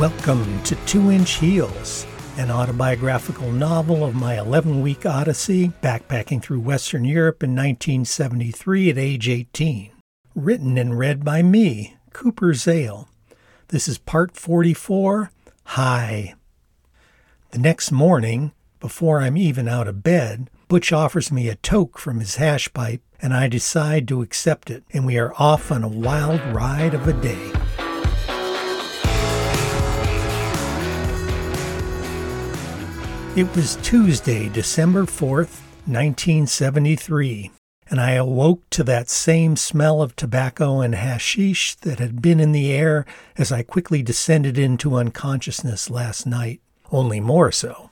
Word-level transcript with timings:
Welcome 0.00 0.62
to 0.62 0.76
Two 0.86 1.10
Inch 1.10 1.32
Heels, 1.32 2.06
an 2.38 2.50
autobiographical 2.50 3.52
novel 3.52 4.02
of 4.02 4.14
my 4.14 4.38
11 4.38 4.80
week 4.80 5.04
odyssey 5.04 5.72
backpacking 5.82 6.40
through 6.40 6.60
Western 6.60 7.04
Europe 7.04 7.42
in 7.42 7.50
1973 7.50 8.88
at 8.88 8.96
age 8.96 9.28
18. 9.28 9.90
Written 10.34 10.78
and 10.78 10.98
read 10.98 11.22
by 11.22 11.42
me, 11.42 11.98
Cooper 12.14 12.54
Zale. 12.54 13.10
This 13.68 13.86
is 13.86 13.98
part 13.98 14.38
44 14.38 15.32
High. 15.64 16.34
The 17.50 17.58
next 17.58 17.92
morning, 17.92 18.52
before 18.80 19.20
I'm 19.20 19.36
even 19.36 19.68
out 19.68 19.86
of 19.86 20.02
bed, 20.02 20.48
Butch 20.68 20.94
offers 20.94 21.30
me 21.30 21.50
a 21.50 21.56
toke 21.56 21.98
from 21.98 22.20
his 22.20 22.36
hash 22.36 22.72
pipe, 22.72 23.02
and 23.20 23.34
I 23.34 23.48
decide 23.48 24.08
to 24.08 24.22
accept 24.22 24.70
it, 24.70 24.82
and 24.94 25.04
we 25.04 25.18
are 25.18 25.34
off 25.38 25.70
on 25.70 25.84
a 25.84 25.88
wild 25.88 26.40
ride 26.54 26.94
of 26.94 27.06
a 27.06 27.12
day. 27.12 27.52
It 33.36 33.54
was 33.54 33.76
Tuesday, 33.76 34.48
December 34.48 35.04
4th, 35.04 35.62
1973, 35.86 37.52
and 37.88 38.00
I 38.00 38.12
awoke 38.14 38.68
to 38.70 38.82
that 38.82 39.08
same 39.08 39.54
smell 39.54 40.02
of 40.02 40.16
tobacco 40.16 40.80
and 40.80 40.96
hashish 40.96 41.76
that 41.76 42.00
had 42.00 42.20
been 42.20 42.40
in 42.40 42.50
the 42.50 42.72
air 42.72 43.06
as 43.38 43.52
I 43.52 43.62
quickly 43.62 44.02
descended 44.02 44.58
into 44.58 44.96
unconsciousness 44.96 45.88
last 45.88 46.26
night, 46.26 46.60
only 46.90 47.20
more 47.20 47.52
so. 47.52 47.90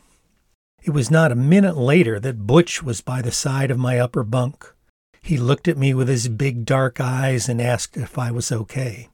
It 0.83 0.91
was 0.91 1.09
not 1.09 1.31
a 1.31 1.37
minute 1.37 1.77
later 1.77 2.19
that 2.19 2.45
Butch 2.45 2.83
was 2.83 3.01
by 3.01 3.23
the 3.23 3.31
side 3.31 3.71
of 3.71 3.79
my 3.79 4.01
upper 4.01 4.25
bunk. 4.25 4.75
He 5.23 5.37
looked 5.37 5.69
at 5.69 5.79
me 5.79 5.95
with 5.95 6.09
his 6.09 6.27
big 6.27 6.65
dark 6.65 7.01
eyes 7.01 7.49
and 7.49 7.63
asked 7.63 7.97
if 7.97 8.19
I 8.19 8.33
was 8.33 8.51
okay. 8.51 9.09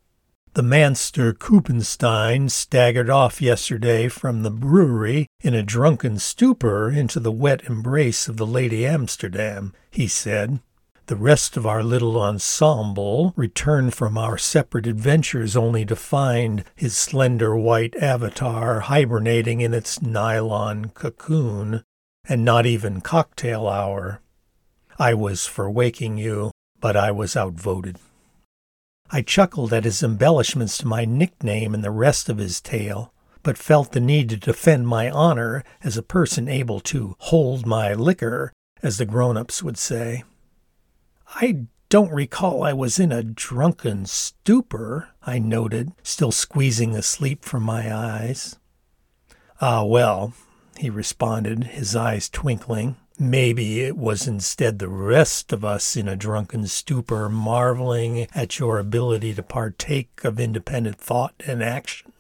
The 0.55 0.63
Manster 0.63 1.33
Kuppenstein 1.33 2.49
staggered 2.49 3.11
off 3.11 3.43
yesterday 3.43 4.07
from 4.07 4.45
the 4.45 4.53
brewery 4.53 5.27
in 5.41 5.53
a 5.53 5.65
drunken 5.65 6.21
stupor 6.21 6.93
into 6.93 7.19
the 7.19 7.33
wet 7.33 7.65
embrace 7.65 8.29
of 8.29 8.37
the 8.37 8.47
Lady 8.47 8.87
Amsterdam, 8.87 9.75
he 9.91 10.07
said. 10.07 10.61
The 11.07 11.17
rest 11.17 11.57
of 11.57 11.67
our 11.67 11.83
little 11.83 12.21
ensemble 12.21 13.33
returned 13.35 13.95
from 13.95 14.17
our 14.17 14.39
separate 14.39 14.87
adventures 14.87 15.57
only 15.57 15.85
to 15.87 15.97
find 15.97 16.63
his 16.77 16.97
slender 16.97 17.57
white 17.57 17.97
avatar 17.97 18.79
hibernating 18.79 19.61
in 19.61 19.75
its 19.75 20.01
nylon 20.03 20.91
cocoon, 20.91 21.83
and 22.29 22.45
not 22.45 22.65
even 22.65 23.01
cocktail 23.01 23.67
hour. 23.67 24.21
I 25.01 25.15
was 25.15 25.47
for 25.47 25.69
waking 25.69 26.17
you, 26.19 26.53
but 26.79 26.97
I 26.97 27.11
was 27.11 27.37
outvoted. 27.37 27.99
I 29.11 29.23
chuckled 29.23 29.73
at 29.73 29.85
his 29.85 30.03
embellishments 30.03 30.79
to 30.79 30.87
my 30.87 31.05
nickname 31.05 31.75
and 31.75 31.85
the 31.85 31.91
rest 31.91 32.29
of 32.29 32.39
his 32.39 32.61
tale, 32.61 33.13
but 33.43 33.59
felt 33.59 33.93
the 33.93 34.01
need 34.01 34.29
to 34.31 34.37
defend 34.37 34.89
my 34.89 35.11
honor 35.11 35.63
as 35.83 35.97
a 35.97 36.03
person 36.03 36.49
able 36.49 36.81
to 36.81 37.15
hold 37.19 37.67
my 37.67 37.93
liquor, 37.95 38.53
as 38.83 38.99
the 38.99 39.07
grown 39.07 39.37
ups 39.37 39.63
would 39.63 39.79
say. 39.79 40.25
I 41.37 41.67
don't 41.89 42.13
recall 42.13 42.63
I 42.63 42.73
was 42.73 42.99
in 42.99 43.13
a 43.13 43.23
drunken 43.23 44.07
stupor, 44.07 45.11
I 45.23 45.39
noted, 45.39 45.93
still 46.03 46.33
squeezing 46.33 46.93
the 46.93 47.03
sleep 47.03 47.45
from 47.45 47.63
my 47.63 47.95
eyes. 47.95 48.59
Ah, 49.61 49.85
well, 49.85 50.33
he 50.79 50.91
responded, 50.91 51.65
his 51.65 51.95
eyes 51.95 52.29
twinkling. 52.29 52.97
Maybe 53.19 53.83
it 53.83 53.97
was 53.97 54.27
instead 54.27 54.79
the 54.79 54.89
rest 54.89 55.53
of 55.53 55.64
us 55.64 55.97
in 55.97 56.08
a 56.08 56.17
drunken 56.17 56.67
stupor, 56.67 57.29
marveling 57.29 58.27
at 58.35 58.58
your 58.58 58.79
ability 58.79 59.35
to 59.35 59.42
partake 59.42 60.25
of 60.25 60.41
independent 60.41 60.98
thought 60.98 61.35
and 61.47 61.63
action. 61.63 62.13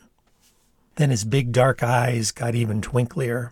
Then 0.94 1.10
his 1.10 1.24
big 1.24 1.50
dark 1.50 1.82
eyes 1.82 2.30
got 2.30 2.54
even 2.54 2.80
twinklier. 2.80 3.50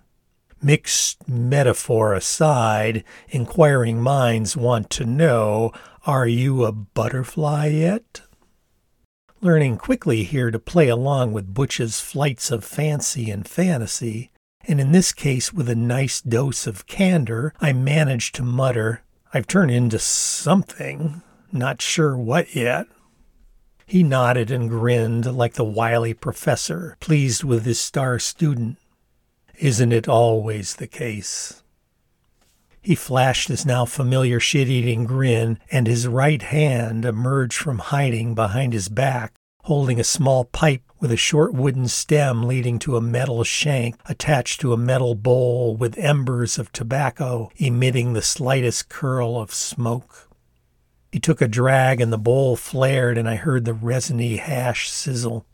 Mixed 0.62 1.28
metaphor 1.28 2.14
aside, 2.14 3.02
inquiring 3.28 4.00
minds 4.00 4.56
want 4.56 4.88
to 4.90 5.04
know 5.04 5.72
are 6.06 6.28
you 6.28 6.64
a 6.64 6.70
butterfly 6.70 7.66
yet? 7.66 8.22
Learning 9.40 9.76
quickly 9.76 10.22
here 10.22 10.52
to 10.52 10.58
play 10.60 10.88
along 10.88 11.32
with 11.32 11.52
Butch's 11.52 12.00
flights 12.00 12.52
of 12.52 12.64
fancy 12.64 13.28
and 13.28 13.48
fantasy, 13.48 14.30
and 14.68 14.80
in 14.80 14.92
this 14.92 15.12
case, 15.12 15.52
with 15.52 15.68
a 15.68 15.74
nice 15.74 16.20
dose 16.20 16.66
of 16.66 16.86
candor, 16.86 17.52
I 17.60 17.72
managed 17.72 18.34
to 18.36 18.42
mutter, 18.42 19.02
I've 19.34 19.46
turned 19.46 19.70
into 19.70 19.98
something, 19.98 21.22
not 21.50 21.82
sure 21.82 22.16
what 22.16 22.54
yet. 22.54 22.86
He 23.86 24.02
nodded 24.02 24.50
and 24.50 24.68
grinned 24.68 25.26
like 25.26 25.54
the 25.54 25.64
wily 25.64 26.14
professor, 26.14 26.96
pleased 27.00 27.44
with 27.44 27.64
his 27.64 27.80
star 27.80 28.18
student. 28.18 28.78
Isn't 29.58 29.92
it 29.92 30.08
always 30.08 30.76
the 30.76 30.86
case? 30.86 31.62
He 32.80 32.94
flashed 32.94 33.48
his 33.48 33.64
now 33.64 33.84
familiar 33.84 34.40
shit 34.40 34.68
eating 34.68 35.04
grin, 35.04 35.58
and 35.70 35.86
his 35.86 36.08
right 36.08 36.42
hand 36.42 37.04
emerged 37.04 37.56
from 37.58 37.78
hiding 37.78 38.34
behind 38.34 38.72
his 38.72 38.88
back, 38.88 39.34
holding 39.64 40.00
a 40.00 40.04
small 40.04 40.44
pipe 40.44 40.82
with 41.02 41.10
a 41.10 41.16
short 41.16 41.52
wooden 41.52 41.88
stem 41.88 42.44
leading 42.44 42.78
to 42.78 42.96
a 42.96 43.00
metal 43.00 43.42
shank 43.42 43.96
attached 44.06 44.60
to 44.60 44.72
a 44.72 44.76
metal 44.76 45.16
bowl 45.16 45.76
with 45.76 45.98
embers 45.98 46.60
of 46.60 46.70
tobacco 46.70 47.50
emitting 47.56 48.12
the 48.12 48.22
slightest 48.22 48.88
curl 48.88 49.36
of 49.36 49.52
smoke. 49.52 50.30
He 51.10 51.18
took 51.18 51.42
a 51.42 51.48
drag 51.48 52.00
and 52.00 52.12
the 52.12 52.18
bowl 52.18 52.54
flared, 52.54 53.18
and 53.18 53.28
I 53.28 53.34
heard 53.34 53.64
the 53.64 53.74
resiny 53.74 54.36
hash 54.36 54.88
sizzle. 54.88 55.44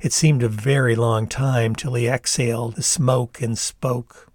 It 0.00 0.12
seemed 0.12 0.44
a 0.44 0.48
very 0.48 0.94
long 0.94 1.26
time 1.26 1.74
till 1.74 1.94
he 1.94 2.06
exhaled 2.06 2.76
the 2.76 2.82
smoke 2.84 3.42
and 3.42 3.58
spoke. 3.58 4.30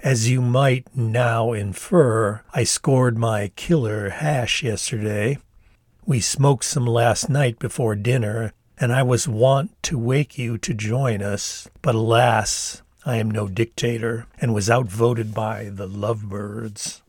As 0.00 0.30
you 0.30 0.40
might 0.40 0.86
now 0.96 1.52
infer, 1.52 2.40
I 2.54 2.64
scored 2.64 3.18
my 3.18 3.52
killer 3.56 4.08
hash 4.08 4.62
yesterday. 4.62 5.36
We 6.06 6.20
smoked 6.20 6.64
some 6.64 6.86
last 6.86 7.28
night 7.28 7.58
before 7.58 7.94
dinner, 7.94 8.54
and 8.78 8.92
I 8.92 9.02
was 9.02 9.26
wont 9.26 9.70
to 9.84 9.98
wake 9.98 10.38
you 10.38 10.58
to 10.58 10.74
join 10.74 11.22
us, 11.22 11.68
but 11.82 11.94
alas, 11.94 12.82
I 13.04 13.16
am 13.16 13.30
no 13.30 13.48
dictator, 13.48 14.26
and 14.40 14.52
was 14.52 14.68
outvoted 14.68 15.32
by 15.32 15.70
the 15.70 15.86
lovebirds. 15.86 17.02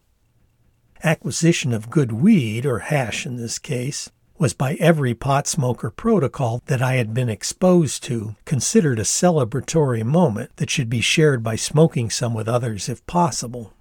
Acquisition 1.03 1.73
of 1.73 1.89
good 1.89 2.11
weed, 2.11 2.65
or 2.65 2.79
hash 2.79 3.25
in 3.25 3.37
this 3.37 3.59
case, 3.59 4.09
was 4.37 4.53
by 4.53 4.75
every 4.75 5.13
pot 5.13 5.47
smoker 5.47 5.89
protocol 5.89 6.61
that 6.67 6.81
I 6.81 6.95
had 6.95 7.13
been 7.13 7.29
exposed 7.29 8.03
to 8.03 8.35
considered 8.45 8.99
a 8.99 9.03
celebratory 9.03 10.03
moment 10.03 10.55
that 10.57 10.69
should 10.69 10.89
be 10.89 11.01
shared 11.01 11.43
by 11.43 11.55
smoking 11.55 12.09
some 12.09 12.33
with 12.33 12.47
others 12.47 12.87
if 12.87 13.05
possible. 13.07 13.73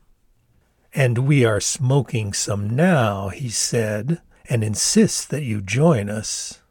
And 0.94 1.18
we 1.18 1.44
are 1.44 1.60
smoking 1.60 2.32
some 2.32 2.74
now, 2.74 3.28
he 3.28 3.50
said, 3.50 4.22
and 4.48 4.64
insist 4.64 5.28
that 5.30 5.42
you 5.42 5.60
join 5.60 6.08
us. 6.08 6.62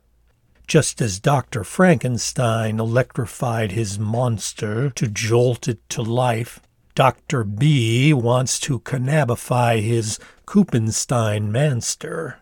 Just 0.67 0.99
as 0.99 1.19
Dr. 1.19 1.63
Frankenstein 1.63 2.79
electrified 2.79 3.71
his 3.71 3.99
monster 3.99 4.89
to 4.91 5.07
jolt 5.07 5.67
it 5.67 5.87
to 5.89 6.01
life, 6.01 6.59
Dr. 6.95 7.43
B 7.43 8.13
wants 8.13 8.59
to 8.61 8.79
cannabify 8.79 9.81
his 9.81 10.17
Kuppenstein 10.47 11.51
manster. 11.51 12.39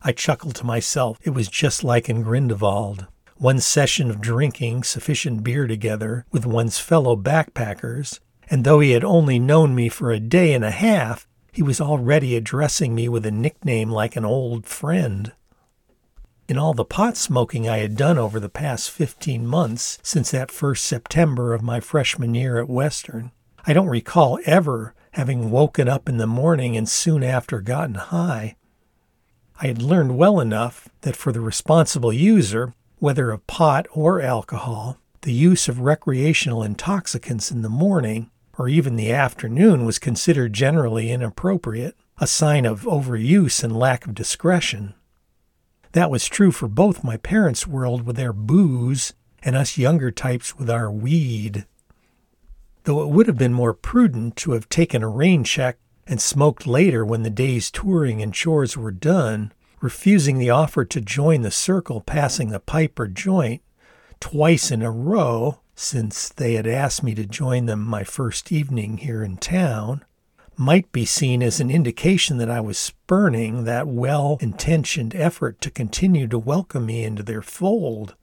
I 0.00 0.12
chuckled 0.12 0.54
to 0.56 0.64
myself. 0.64 1.18
It 1.22 1.30
was 1.30 1.48
just 1.48 1.84
like 1.84 2.08
in 2.08 2.22
Grindelwald. 2.22 3.06
One 3.36 3.60
session 3.60 4.10
of 4.10 4.20
drinking 4.20 4.84
sufficient 4.84 5.44
beer 5.44 5.66
together 5.66 6.24
with 6.32 6.46
one's 6.46 6.78
fellow 6.78 7.14
backpackers, 7.14 8.20
and 8.48 8.64
though 8.64 8.80
he 8.80 8.92
had 8.92 9.04
only 9.04 9.38
known 9.38 9.74
me 9.74 9.88
for 9.88 10.10
a 10.10 10.20
day 10.20 10.54
and 10.54 10.64
a 10.64 10.70
half, 10.70 11.28
he 11.52 11.62
was 11.62 11.80
already 11.80 12.36
addressing 12.36 12.94
me 12.94 13.08
with 13.08 13.26
a 13.26 13.30
nickname 13.30 13.90
like 13.90 14.16
an 14.16 14.24
old 14.24 14.66
friend. 14.66 15.32
In 16.48 16.56
all 16.56 16.72
the 16.72 16.82
pot 16.82 17.18
smoking 17.18 17.68
I 17.68 17.76
had 17.76 17.94
done 17.94 18.16
over 18.16 18.40
the 18.40 18.48
past 18.48 18.90
15 18.90 19.46
months 19.46 19.98
since 20.02 20.30
that 20.30 20.50
first 20.50 20.86
September 20.86 21.52
of 21.52 21.60
my 21.60 21.78
freshman 21.78 22.34
year 22.34 22.58
at 22.58 22.70
Western, 22.70 23.32
I 23.66 23.74
don't 23.74 23.90
recall 23.90 24.38
ever 24.46 24.94
having 25.10 25.50
woken 25.50 25.90
up 25.90 26.08
in 26.08 26.16
the 26.16 26.26
morning 26.26 26.74
and 26.74 26.88
soon 26.88 27.22
after 27.22 27.60
gotten 27.60 27.96
high. 27.96 28.56
I 29.60 29.66
had 29.66 29.82
learned 29.82 30.16
well 30.16 30.40
enough 30.40 30.88
that 31.02 31.16
for 31.16 31.32
the 31.32 31.42
responsible 31.42 32.14
user, 32.14 32.72
whether 32.96 33.30
of 33.30 33.46
pot 33.46 33.86
or 33.92 34.22
alcohol, 34.22 34.96
the 35.20 35.34
use 35.34 35.68
of 35.68 35.80
recreational 35.80 36.62
intoxicants 36.62 37.50
in 37.50 37.60
the 37.60 37.68
morning 37.68 38.30
or 38.56 38.70
even 38.70 38.96
the 38.96 39.12
afternoon 39.12 39.84
was 39.84 39.98
considered 39.98 40.54
generally 40.54 41.10
inappropriate, 41.10 41.94
a 42.16 42.26
sign 42.26 42.64
of 42.64 42.84
overuse 42.84 43.62
and 43.62 43.78
lack 43.78 44.06
of 44.06 44.14
discretion. 44.14 44.94
That 45.92 46.10
was 46.10 46.26
true 46.26 46.52
for 46.52 46.68
both 46.68 47.04
my 47.04 47.16
parents' 47.16 47.66
world 47.66 48.02
with 48.02 48.16
their 48.16 48.32
booze 48.32 49.14
and 49.42 49.56
us 49.56 49.78
younger 49.78 50.10
types 50.10 50.56
with 50.56 50.68
our 50.68 50.90
weed. 50.90 51.66
Though 52.84 53.02
it 53.02 53.08
would 53.08 53.26
have 53.26 53.38
been 53.38 53.52
more 53.52 53.74
prudent 53.74 54.36
to 54.36 54.52
have 54.52 54.68
taken 54.68 55.02
a 55.02 55.08
rain 55.08 55.44
check 55.44 55.78
and 56.06 56.20
smoked 56.20 56.66
later 56.66 57.04
when 57.04 57.22
the 57.22 57.30
day's 57.30 57.70
touring 57.70 58.22
and 58.22 58.32
chores 58.32 58.76
were 58.76 58.90
done, 58.90 59.52
refusing 59.80 60.38
the 60.38 60.50
offer 60.50 60.84
to 60.84 61.00
join 61.00 61.42
the 61.42 61.50
circle 61.50 62.00
passing 62.00 62.48
the 62.48 62.60
pipe 62.60 62.98
or 62.98 63.06
joint, 63.06 63.62
twice 64.20 64.70
in 64.70 64.82
a 64.82 64.90
row, 64.90 65.60
since 65.74 66.28
they 66.28 66.54
had 66.54 66.66
asked 66.66 67.02
me 67.02 67.14
to 67.14 67.24
join 67.24 67.66
them 67.66 67.84
my 67.84 68.02
first 68.02 68.50
evening 68.50 68.98
here 68.98 69.22
in 69.22 69.36
town, 69.36 70.04
might 70.58 70.90
be 70.90 71.04
seen 71.04 71.40
as 71.40 71.60
an 71.60 71.70
indication 71.70 72.36
that 72.38 72.50
I 72.50 72.60
was 72.60 72.76
spurning 72.76 73.62
that 73.62 73.86
well 73.86 74.38
intentioned 74.40 75.14
effort 75.14 75.60
to 75.60 75.70
continue 75.70 76.26
to 76.26 76.38
welcome 76.38 76.86
me 76.86 77.04
into 77.04 77.22
their 77.22 77.42
fold. 77.42 78.16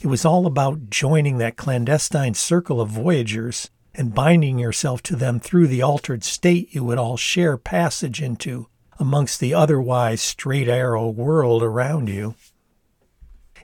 It 0.00 0.08
was 0.08 0.24
all 0.24 0.46
about 0.46 0.90
joining 0.90 1.38
that 1.38 1.56
clandestine 1.56 2.34
circle 2.34 2.80
of 2.80 2.88
voyagers 2.88 3.70
and 3.94 4.12
binding 4.12 4.58
yourself 4.58 5.04
to 5.04 5.14
them 5.14 5.38
through 5.38 5.68
the 5.68 5.82
altered 5.82 6.24
state 6.24 6.74
you 6.74 6.82
would 6.82 6.98
all 6.98 7.16
share 7.16 7.56
passage 7.56 8.20
into 8.20 8.66
amongst 8.98 9.38
the 9.38 9.54
otherwise 9.54 10.20
straight 10.20 10.68
arrow 10.68 11.08
world 11.08 11.62
around 11.62 12.08
you. 12.08 12.34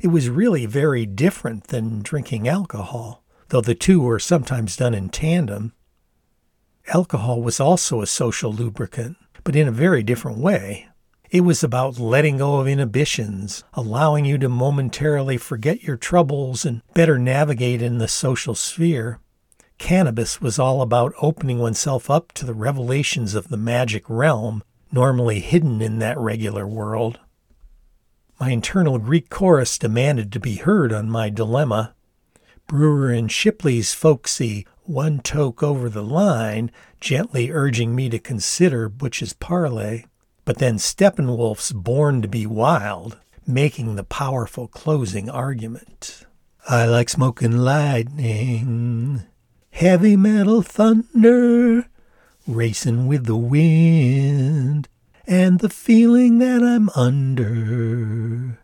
It 0.00 0.08
was 0.08 0.30
really 0.30 0.66
very 0.66 1.04
different 1.04 1.64
than 1.64 2.00
drinking 2.02 2.46
alcohol, 2.46 3.24
though 3.48 3.60
the 3.60 3.74
two 3.74 4.00
were 4.00 4.20
sometimes 4.20 4.76
done 4.76 4.94
in 4.94 5.08
tandem. 5.08 5.72
Alcohol 6.94 7.40
was 7.40 7.58
also 7.58 8.02
a 8.02 8.06
social 8.06 8.52
lubricant, 8.52 9.16
but 9.44 9.56
in 9.56 9.66
a 9.66 9.72
very 9.72 10.02
different 10.02 10.36
way. 10.36 10.88
It 11.30 11.40
was 11.40 11.64
about 11.64 11.98
letting 11.98 12.36
go 12.36 12.56
of 12.56 12.68
inhibitions, 12.68 13.64
allowing 13.72 14.26
you 14.26 14.36
to 14.36 14.50
momentarily 14.50 15.38
forget 15.38 15.82
your 15.82 15.96
troubles 15.96 16.66
and 16.66 16.82
better 16.92 17.18
navigate 17.18 17.80
in 17.80 17.96
the 17.96 18.08
social 18.08 18.54
sphere. 18.54 19.20
Cannabis 19.78 20.42
was 20.42 20.58
all 20.58 20.82
about 20.82 21.14
opening 21.22 21.58
oneself 21.58 22.10
up 22.10 22.30
to 22.32 22.44
the 22.44 22.52
revelations 22.52 23.34
of 23.34 23.48
the 23.48 23.56
magic 23.56 24.04
realm, 24.06 24.62
normally 24.92 25.40
hidden 25.40 25.80
in 25.80 25.98
that 26.00 26.18
regular 26.18 26.68
world. 26.68 27.18
My 28.38 28.50
internal 28.50 28.98
Greek 28.98 29.30
chorus 29.30 29.78
demanded 29.78 30.30
to 30.32 30.40
be 30.40 30.56
heard 30.56 30.92
on 30.92 31.08
my 31.08 31.30
dilemma. 31.30 31.94
Brewer 32.66 33.10
and 33.10 33.32
Shipley's 33.32 33.94
folksy 33.94 34.66
one 34.92 35.20
toke 35.20 35.62
over 35.62 35.88
the 35.88 36.02
line, 36.02 36.70
gently 37.00 37.50
urging 37.50 37.94
me 37.94 38.10
to 38.10 38.18
consider 38.18 38.88
Butch's 38.88 39.32
parley, 39.32 40.06
but 40.44 40.58
then 40.58 40.76
Steppenwolf's 40.76 41.72
Born 41.72 42.20
to 42.20 42.28
be 42.28 42.46
Wild, 42.46 43.18
making 43.46 43.96
the 43.96 44.04
powerful 44.04 44.68
closing 44.68 45.30
argument. 45.30 46.26
I 46.68 46.84
like 46.84 47.08
smoking 47.08 47.56
lightning, 47.56 49.22
heavy 49.70 50.16
metal 50.16 50.60
thunder, 50.60 51.86
racing 52.46 53.06
with 53.06 53.24
the 53.24 53.36
wind, 53.36 54.88
and 55.26 55.60
the 55.60 55.70
feeling 55.70 56.38
that 56.38 56.62
I'm 56.62 56.90
under. 56.90 58.58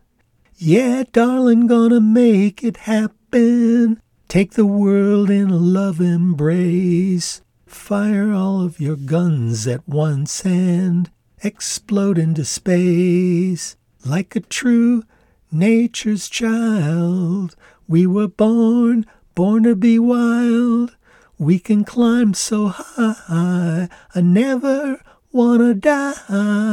Yeah, 0.57 1.05
darling, 1.11 1.67
gonna 1.67 2.01
make 2.01 2.63
it 2.63 2.77
happen. 2.79 4.03
Take 4.29 4.53
the 4.53 4.67
world 4.67 5.31
in 5.31 5.49
a 5.49 5.57
love 5.57 6.01
embrace. 6.03 7.41
Fire 7.65 8.31
all 8.31 8.61
of 8.61 8.79
your 8.79 8.97
guns 8.97 9.67
at 9.67 9.89
once 9.89 10.45
and 10.45 11.11
explode 11.43 12.19
into 12.19 12.45
space. 12.45 13.79
Like 14.05 14.37
a 14.37 14.41
true 14.41 15.05
nature's 15.51 16.29
child, 16.29 17.57
we 17.89 18.07
were 18.07 18.29
born, 18.29 19.07
born 19.35 19.63
to 19.63 19.75
be 19.75 19.99
wild. 19.99 20.95
We 21.39 21.59
can 21.59 21.87
climb 21.87 22.35
so 22.35 22.69
high, 22.69 23.89
I 24.15 24.21
never 24.21 25.01
wanna 25.33 25.73
die. 25.73 26.69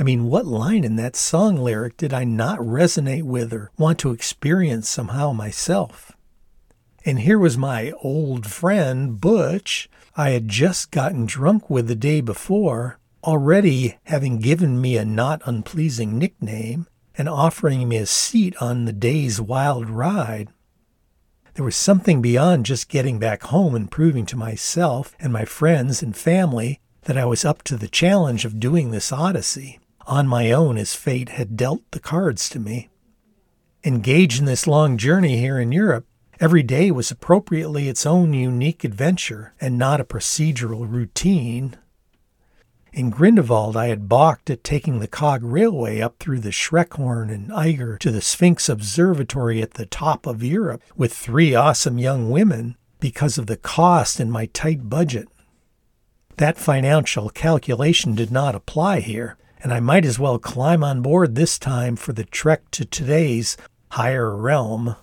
I 0.00 0.04
mean, 0.04 0.26
what 0.26 0.46
line 0.46 0.84
in 0.84 0.94
that 0.94 1.16
song 1.16 1.56
lyric 1.56 1.96
did 1.96 2.14
I 2.14 2.22
not 2.22 2.60
resonate 2.60 3.24
with 3.24 3.52
or 3.52 3.72
want 3.76 3.98
to 3.98 4.12
experience 4.12 4.88
somehow 4.88 5.32
myself? 5.32 6.12
And 7.04 7.18
here 7.18 7.38
was 7.38 7.58
my 7.58 7.92
old 8.00 8.46
friend, 8.46 9.20
Butch, 9.20 9.90
I 10.14 10.30
had 10.30 10.46
just 10.46 10.92
gotten 10.92 11.26
drunk 11.26 11.68
with 11.68 11.88
the 11.88 11.96
day 11.96 12.20
before, 12.20 13.00
already 13.24 13.96
having 14.04 14.38
given 14.38 14.80
me 14.80 14.96
a 14.96 15.04
not 15.04 15.42
unpleasing 15.44 16.16
nickname 16.16 16.86
and 17.16 17.28
offering 17.28 17.88
me 17.88 17.96
a 17.96 18.06
seat 18.06 18.54
on 18.62 18.84
the 18.84 18.92
day's 18.92 19.40
wild 19.40 19.90
ride. 19.90 20.48
There 21.54 21.64
was 21.64 21.74
something 21.74 22.22
beyond 22.22 22.66
just 22.66 22.88
getting 22.88 23.18
back 23.18 23.42
home 23.42 23.74
and 23.74 23.90
proving 23.90 24.26
to 24.26 24.36
myself 24.36 25.16
and 25.18 25.32
my 25.32 25.44
friends 25.44 26.04
and 26.04 26.16
family 26.16 26.78
that 27.02 27.18
I 27.18 27.24
was 27.24 27.44
up 27.44 27.64
to 27.64 27.76
the 27.76 27.88
challenge 27.88 28.44
of 28.44 28.60
doing 28.60 28.92
this 28.92 29.10
odyssey 29.10 29.80
on 30.08 30.26
my 30.26 30.50
own 30.50 30.78
as 30.78 30.94
fate 30.94 31.28
had 31.28 31.56
dealt 31.56 31.82
the 31.90 32.00
cards 32.00 32.48
to 32.48 32.58
me. 32.58 32.88
Engaged 33.84 34.40
in 34.40 34.46
this 34.46 34.66
long 34.66 34.96
journey 34.96 35.36
here 35.36 35.60
in 35.60 35.70
Europe, 35.70 36.06
every 36.40 36.62
day 36.62 36.90
was 36.90 37.10
appropriately 37.10 37.88
its 37.88 38.04
own 38.06 38.32
unique 38.32 38.82
adventure 38.82 39.52
and 39.60 39.78
not 39.78 40.00
a 40.00 40.04
procedural 40.04 40.90
routine. 40.90 41.76
In 42.92 43.10
Grindelwald, 43.10 43.76
I 43.76 43.88
had 43.88 44.08
balked 44.08 44.48
at 44.50 44.64
taking 44.64 44.98
the 44.98 45.06
cog 45.06 45.44
railway 45.44 46.00
up 46.00 46.18
through 46.18 46.40
the 46.40 46.50
Schreckhorn 46.50 47.30
and 47.32 47.52
Eiger 47.52 47.98
to 47.98 48.10
the 48.10 48.22
Sphinx 48.22 48.68
Observatory 48.68 49.60
at 49.62 49.74
the 49.74 49.86
top 49.86 50.26
of 50.26 50.42
Europe 50.42 50.82
with 50.96 51.12
three 51.12 51.54
awesome 51.54 51.98
young 51.98 52.30
women 52.30 52.76
because 52.98 53.36
of 53.38 53.46
the 53.46 53.58
cost 53.58 54.18
and 54.18 54.32
my 54.32 54.46
tight 54.46 54.88
budget. 54.88 55.28
That 56.38 56.56
financial 56.56 57.30
calculation 57.30 58.14
did 58.14 58.30
not 58.30 58.54
apply 58.54 59.00
here, 59.00 59.36
and 59.62 59.72
I 59.72 59.80
might 59.80 60.04
as 60.04 60.18
well 60.18 60.38
climb 60.38 60.84
on 60.84 61.02
board 61.02 61.34
this 61.34 61.58
time 61.58 61.96
for 61.96 62.12
the 62.12 62.24
trek 62.24 62.70
to 62.72 62.84
today's 62.84 63.56
higher 63.90 64.36
realm. 64.36 64.96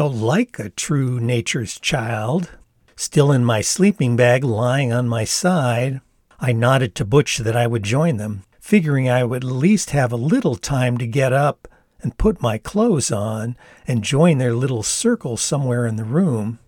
So, 0.00 0.06
like 0.06 0.58
a 0.58 0.70
true 0.70 1.20
nature's 1.20 1.78
child, 1.78 2.52
still 2.96 3.30
in 3.30 3.44
my 3.44 3.60
sleeping 3.60 4.16
bag 4.16 4.42
lying 4.42 4.94
on 4.94 5.06
my 5.06 5.24
side, 5.24 6.00
I 6.38 6.52
nodded 6.52 6.94
to 6.94 7.04
Butch 7.04 7.36
that 7.36 7.54
I 7.54 7.66
would 7.66 7.82
join 7.82 8.16
them, 8.16 8.44
figuring 8.60 9.10
I 9.10 9.24
would 9.24 9.44
at 9.44 9.52
least 9.52 9.90
have 9.90 10.10
a 10.10 10.16
little 10.16 10.56
time 10.56 10.96
to 10.96 11.06
get 11.06 11.34
up 11.34 11.68
and 12.00 12.16
put 12.16 12.40
my 12.40 12.56
clothes 12.56 13.12
on 13.12 13.58
and 13.86 14.02
join 14.02 14.38
their 14.38 14.54
little 14.54 14.82
circle 14.82 15.36
somewhere 15.36 15.86
in 15.86 15.96
the 15.96 16.04
room. 16.04 16.60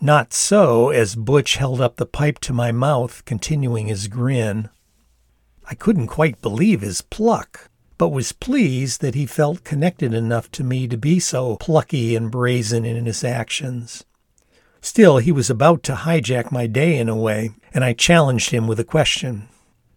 Not 0.00 0.32
so, 0.32 0.90
as 0.90 1.16
Butch 1.16 1.56
held 1.56 1.80
up 1.80 1.96
the 1.96 2.06
pipe 2.06 2.38
to 2.42 2.52
my 2.52 2.70
mouth, 2.70 3.24
continuing 3.24 3.88
his 3.88 4.06
grin. 4.06 4.68
I 5.68 5.74
couldn't 5.74 6.06
quite 6.06 6.40
believe 6.40 6.82
his 6.82 7.00
pluck 7.02 7.68
but 7.98 8.08
was 8.08 8.32
pleased 8.32 9.00
that 9.00 9.16
he 9.16 9.26
felt 9.26 9.64
connected 9.64 10.14
enough 10.14 10.50
to 10.52 10.64
me 10.64 10.86
to 10.88 10.96
be 10.96 11.18
so 11.18 11.56
plucky 11.56 12.14
and 12.16 12.30
brazen 12.30 12.84
in 12.84 13.04
his 13.04 13.24
actions. 13.24 14.04
Still, 14.80 15.18
he 15.18 15.32
was 15.32 15.50
about 15.50 15.82
to 15.82 15.94
hijack 15.94 16.52
my 16.52 16.68
day 16.68 16.96
in 16.96 17.08
a 17.08 17.16
way, 17.16 17.50
and 17.74 17.84
I 17.84 17.92
challenged 17.92 18.50
him 18.50 18.68
with 18.68 18.78
a 18.78 18.84
question. 18.84 19.48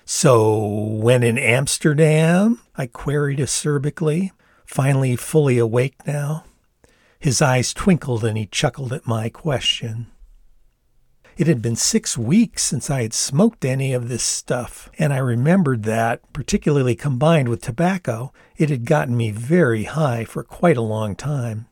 So, 0.04 0.58
when 0.58 1.22
in 1.24 1.38
Amsterdam? 1.38 2.60
I 2.76 2.88
queried 2.88 3.40
acerbically, 3.40 4.32
finally 4.66 5.16
fully 5.16 5.60
awake 5.60 5.96
now. 6.08 6.44
His 7.20 7.42
eyes 7.42 7.74
twinkled 7.74 8.26
and 8.26 8.36
he 8.38 8.48
chuckled 8.48 8.92
at 8.92 9.06
my 9.06 9.30
question. 9.30 10.08
It 11.38 11.48
had 11.48 11.62
been 11.62 11.76
six 11.76 12.18
weeks 12.18 12.64
since 12.64 12.90
I 12.90 13.04
had 13.04 13.14
smoked 13.14 13.64
any 13.64 13.94
of 13.94 14.10
this 14.10 14.24
stuff, 14.24 14.90
and 15.00 15.14
I 15.14 15.18
remembered 15.18 15.84
that, 15.84 16.22
particularly 16.34 16.96
combined 16.96 17.48
with 17.48 17.62
tobacco, 17.62 18.34
it 18.58 18.70
had 18.70 18.86
gotten 18.86 19.16
me 19.16 19.32
very 19.32 19.86
high 19.86 20.26
for 20.26 20.44
quite 20.44 20.78
a 20.78 20.82
long 20.82 21.16
time. 21.16 21.68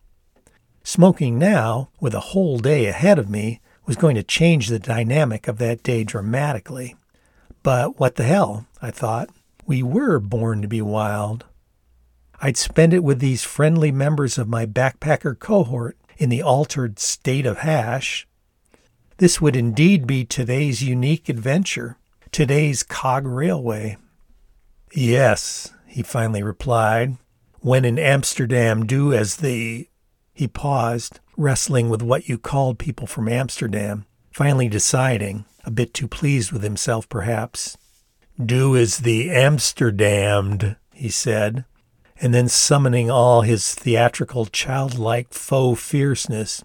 Smoking 0.83 1.37
now, 1.37 1.89
with 1.99 2.13
a 2.13 2.31
whole 2.31 2.57
day 2.57 2.85
ahead 2.85 3.19
of 3.19 3.29
me, 3.29 3.61
was 3.85 3.95
going 3.95 4.15
to 4.15 4.23
change 4.23 4.67
the 4.67 4.79
dynamic 4.79 5.47
of 5.47 5.57
that 5.57 5.83
day 5.83 6.03
dramatically. 6.03 6.95
But 7.61 7.99
what 7.99 8.15
the 8.15 8.23
hell, 8.23 8.65
I 8.81 8.91
thought. 8.91 9.29
We 9.65 9.83
were 9.83 10.19
born 10.19 10.61
to 10.61 10.67
be 10.67 10.81
wild. 10.81 11.45
I'd 12.41 12.57
spend 12.57 12.93
it 12.93 13.03
with 13.03 13.19
these 13.19 13.43
friendly 13.43 13.91
members 13.91 14.37
of 14.37 14.47
my 14.47 14.65
backpacker 14.65 15.37
cohort 15.37 15.97
in 16.17 16.29
the 16.29 16.41
altered 16.41 16.97
state 16.97 17.45
of 17.45 17.59
hash. 17.59 18.27
This 19.19 19.41
would 19.41 19.57
indeed 19.57 20.07
be 20.07 20.23
today's 20.23 20.81
unique 20.81 21.27
adventure, 21.27 21.97
today's 22.31 22.83
cog 22.83 23.27
railway. 23.27 23.97
Yes, 24.93 25.73
he 25.85 26.03
finally 26.03 26.41
replied, 26.41 27.17
when 27.59 27.83
in 27.83 27.99
Amsterdam 27.99 28.85
do 28.85 29.11
as 29.11 29.37
the. 29.37 29.89
He 30.31 30.47
paused, 30.47 31.19
wrestling 31.35 31.89
with 31.89 32.01
what 32.01 32.29
you 32.29 32.37
called 32.37 32.79
people 32.79 33.07
from 33.07 33.27
Amsterdam, 33.27 34.05
finally 34.31 34.69
deciding, 34.69 35.43
a 35.65 35.71
bit 35.71 35.93
too 35.93 36.07
pleased 36.07 36.53
with 36.53 36.63
himself 36.63 37.09
perhaps. 37.09 37.77
Do 38.41 38.77
as 38.77 38.99
the 38.99 39.31
Amsterdammed, 39.31 40.77
he 40.93 41.09
said, 41.09 41.65
and 42.21 42.33
then 42.33 42.47
summoning 42.47 43.11
all 43.11 43.41
his 43.41 43.75
theatrical 43.75 44.45
childlike 44.45 45.33
faux 45.33 45.81
fierceness. 45.81 46.63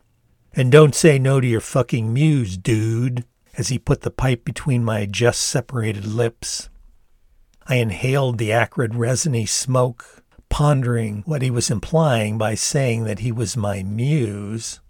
And 0.56 0.70
don't 0.70 0.94
say 0.94 1.18
no 1.18 1.40
to 1.40 1.46
your 1.46 1.60
fucking 1.60 2.12
muse, 2.12 2.56
dude, 2.56 3.24
as 3.58 3.68
he 3.68 3.78
put 3.78 4.02
the 4.02 4.10
pipe 4.10 4.44
between 4.44 4.84
my 4.84 5.04
just 5.04 5.42
separated 5.42 6.06
lips. 6.06 6.68
I 7.66 7.76
inhaled 7.76 8.38
the 8.38 8.52
acrid 8.52 8.94
resiny 8.94 9.46
smoke, 9.46 10.22
pondering 10.48 11.22
what 11.26 11.42
he 11.42 11.50
was 11.50 11.70
implying 11.70 12.38
by 12.38 12.54
saying 12.54 13.04
that 13.04 13.20
he 13.20 13.32
was 13.32 13.56
my 13.56 13.82
muse. 13.82 14.80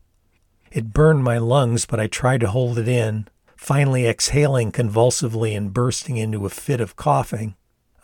It 0.71 0.93
burned 0.93 1.25
my 1.25 1.39
lungs, 1.39 1.87
but 1.87 2.01
I 2.01 2.09
tried 2.09 2.41
to 2.41 2.51
hold 2.51 2.79
it 2.79 2.89
in, 2.89 3.29
finally 3.57 4.07
exhaling 4.07 4.71
convulsively 4.71 5.55
and 5.55 5.73
bursting 5.73 6.19
into 6.19 6.45
a 6.45 6.51
fit 6.51 6.81
of 6.81 6.97
coughing. 6.97 7.55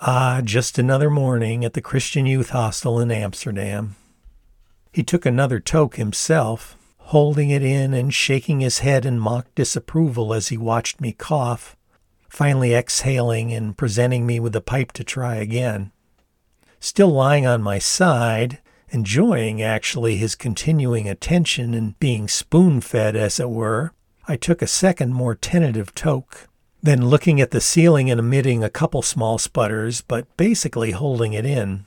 Ah, 0.00 0.40
just 0.42 0.78
another 0.78 1.10
morning 1.10 1.62
at 1.64 1.74
the 1.74 1.82
Christian 1.82 2.24
Youth 2.24 2.50
Hostel 2.50 2.98
in 3.00 3.10
Amsterdam. 3.10 3.96
He 4.92 5.02
took 5.02 5.26
another 5.26 5.60
toke 5.60 5.96
himself, 5.96 6.78
holding 7.10 7.50
it 7.50 7.60
in 7.60 7.92
and 7.92 8.14
shaking 8.14 8.60
his 8.60 8.78
head 8.78 9.04
in 9.04 9.18
mock 9.18 9.52
disapproval 9.56 10.32
as 10.32 10.46
he 10.46 10.56
watched 10.56 11.00
me 11.00 11.10
cough, 11.10 11.76
finally 12.28 12.72
exhaling 12.72 13.52
and 13.52 13.76
presenting 13.76 14.24
me 14.24 14.38
with 14.38 14.54
a 14.54 14.60
pipe 14.60 14.92
to 14.92 15.02
try 15.02 15.34
again. 15.34 15.90
Still 16.78 17.08
lying 17.08 17.44
on 17.44 17.60
my 17.60 17.80
side, 17.80 18.60
enjoying 18.90 19.60
actually 19.60 20.18
his 20.18 20.36
continuing 20.36 21.08
attention 21.08 21.74
and 21.74 21.98
being 21.98 22.28
spoon 22.28 22.80
fed, 22.80 23.16
as 23.16 23.40
it 23.40 23.50
were, 23.50 23.92
I 24.28 24.36
took 24.36 24.62
a 24.62 24.68
second, 24.68 25.12
more 25.12 25.34
tentative 25.34 25.92
toke. 25.96 26.46
Then 26.80 27.08
looking 27.08 27.40
at 27.40 27.50
the 27.50 27.60
ceiling 27.60 28.08
and 28.08 28.20
emitting 28.20 28.62
a 28.62 28.70
couple 28.70 29.02
small 29.02 29.36
sputters, 29.36 30.00
but 30.00 30.36
basically 30.36 30.92
holding 30.92 31.32
it 31.32 31.44
in. 31.44 31.86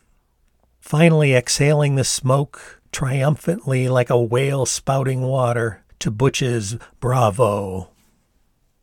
Finally 0.81 1.33
exhaling 1.33 1.95
the 1.95 2.03
smoke 2.03 2.81
triumphantly 2.93 3.89
like 3.89 4.09
a 4.09 4.21
whale 4.21 4.65
spouting 4.65 5.21
water 5.23 5.83
to 5.99 6.11
Butch's 6.11 6.77
bravo. 6.99 7.89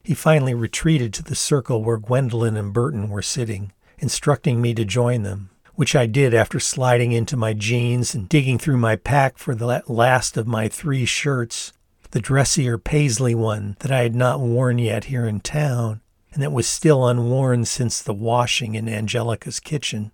He 0.03 0.15
finally 0.15 0.55
retreated 0.55 1.15
to 1.15 1.23
the 1.23 1.35
circle 1.35 1.85
where 1.85 1.97
Gwendolyn 1.97 2.57
and 2.57 2.73
Burton 2.73 3.09
were 3.09 3.23
sitting, 3.23 3.73
instructing 3.99 4.61
me 4.61 4.75
to 4.75 4.85
join 4.85 5.23
them, 5.23 5.51
which 5.75 5.95
I 5.95 6.07
did 6.07 6.35
after 6.35 6.59
sliding 6.59 7.13
into 7.13 7.37
my 7.37 7.53
jeans 7.53 8.15
and 8.15 8.29
digging 8.29 8.59
through 8.59 8.79
my 8.79 8.97
pack 8.97 9.39
for 9.39 9.55
the 9.55 9.83
last 9.87 10.37
of 10.37 10.47
my 10.47 10.69
three 10.69 11.05
shirts, 11.05 11.73
the 12.11 12.21
dressier 12.21 12.79
paisley 12.79 13.35
one 13.35 13.77
that 13.81 13.93
I 13.93 14.03
had 14.03 14.17
not 14.17 14.41
worn 14.41 14.79
yet 14.79 15.05
here 15.05 15.27
in 15.27 15.41
town, 15.41 16.01
and 16.33 16.43
that 16.43 16.53
was 16.53 16.67
still 16.67 17.07
unworn 17.07 17.65
since 17.65 18.03
the 18.03 18.15
washing 18.15 18.75
in 18.75 18.89
Angelica's 18.89 19.61
kitchen. 19.61 20.11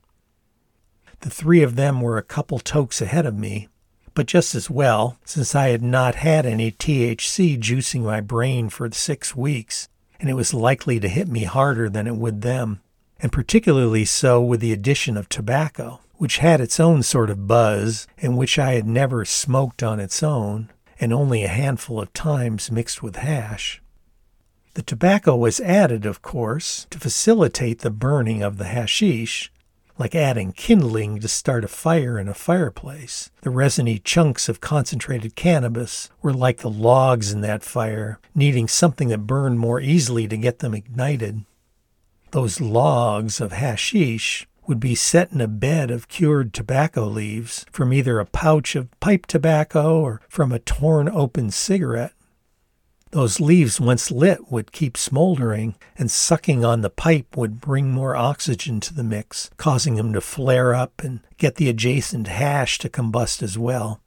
The 1.21 1.31
three 1.31 1.63
of 1.63 1.77
them 1.77 2.01
were 2.01 2.19
a 2.19 2.23
couple 2.23 2.59
tokes 2.59 3.01
ahead 3.01 3.25
of 3.25 3.35
me, 3.35 3.69
but 4.17 4.27
just 4.27 4.55
as 4.55 4.71
well, 4.71 5.19
since 5.27 5.55
I 5.55 5.69
had 5.69 5.83
not 5.83 6.15
had 6.15 6.47
any 6.47 6.73
THC 6.73 7.61
juicing 7.61 8.01
my 8.01 8.23
brain 8.23 8.71
for 8.71 8.91
six 8.91 9.37
weeks, 9.37 9.91
and 10.19 10.31
it 10.31 10.35
was 10.35 10.55
likely 10.55 10.99
to 10.99 11.09
hit 11.09 11.29
me 11.29 11.45
harder 11.45 11.91
than 11.91 12.07
it 12.07 12.17
would 12.17 12.41
them, 12.41 12.81
and 13.21 13.31
particularly 13.31 14.07
so 14.07 14.41
with 14.41 14.61
the 14.61 14.73
addition 14.73 15.19
of 15.19 15.29
tobacco, 15.29 16.01
which 16.15 16.39
had 16.39 16.63
its 16.63 16.81
own 16.81 17.03
sort 17.03 17.29
of 17.29 17.47
buzz, 17.47 18.07
and 18.17 18.39
which 18.39 18.59
I 18.59 18.73
had 18.73 18.87
never 18.87 19.27
smoked 19.27 19.83
on 19.83 20.01
its 20.01 20.23
own, 20.23 20.71
and 20.99 21.13
only 21.13 21.45
a 21.45 21.49
handful 21.49 22.01
of 22.01 22.11
times 22.15 22.73
mixed 22.73 23.03
with 23.03 23.17
hash. 23.17 23.83
The 24.73 24.83
tobacco 24.83 25.37
was 25.37 25.61
added, 25.61 26.07
of 26.07 26.23
course, 26.23 26.87
to 26.89 26.99
facilitate 26.99 27.81
the 27.81 27.91
burning 27.91 28.43
of 28.43 28.57
the 28.57 28.65
hashish, 28.65 29.53
like 29.99 30.15
adding 30.15 30.53
kindling 30.53 31.21
to 31.21 31.29
start 31.29 31.65
a 31.65 31.69
fire 31.69 32.19
in 32.19 32.29
a 32.29 32.35
fireplace. 32.35 33.31
The 33.43 33.51
resiny 33.51 33.99
chunks 33.99 34.49
of 34.49 34.61
concentrated 34.61 35.35
cannabis 35.35 36.11
were 36.23 36.35
like 36.35 36.59
the 36.59 36.71
logs 36.71 37.33
in 37.33 37.41
that 37.43 37.63
fire, 37.63 38.19
needing 38.35 38.69
something 38.69 39.09
that 39.09 39.27
burned 39.27 39.59
more 39.59 39.81
easily 39.81 40.29
to 40.29 40.37
get 40.37 40.59
them 40.59 40.75
ignited. 40.75 41.45
Those 42.33 42.61
logs 42.61 43.41
of 43.41 43.53
hashish 43.53 44.47
would 44.67 44.81
be 44.81 44.95
set 44.95 45.33
in 45.33 45.41
a 45.41 45.49
bed 45.49 45.91
of 45.91 46.09
cured 46.09 46.53
tobacco 46.53 47.07
leaves 47.07 47.65
from 47.71 47.93
either 47.93 48.19
a 48.19 48.27
pouch 48.27 48.75
of 48.75 48.91
pipe 49.01 49.27
tobacco 49.27 50.01
or 50.01 50.21
from 50.29 50.53
a 50.53 50.59
torn 50.59 51.09
open 51.09 51.51
cigarette. 51.51 52.13
Those 53.13 53.41
leaves, 53.41 53.81
once 53.81 54.11
lit, 54.11 54.51
would 54.51 54.73
keep 54.73 54.97
smoldering, 54.97 55.77
and 55.97 56.11
sucking 56.11 56.65
on 56.65 56.81
the 56.81 56.91
pipe 56.91 57.37
would 57.37 57.61
bring 57.61 57.91
more 57.91 58.17
oxygen 58.17 58.81
to 58.81 58.95
the 58.95 59.05
mix, 59.05 59.49
causing 59.57 59.95
them 59.95 60.13
to 60.13 60.21
flare 60.21 60.75
up 60.75 61.03
and 61.03 61.21
get 61.39 61.55
the 61.55 61.69
adjacent 61.69 62.27
hash 62.27 62.79
to 62.79 62.89
combust 62.89 63.43
as 63.43 63.57
well. 63.57 64.01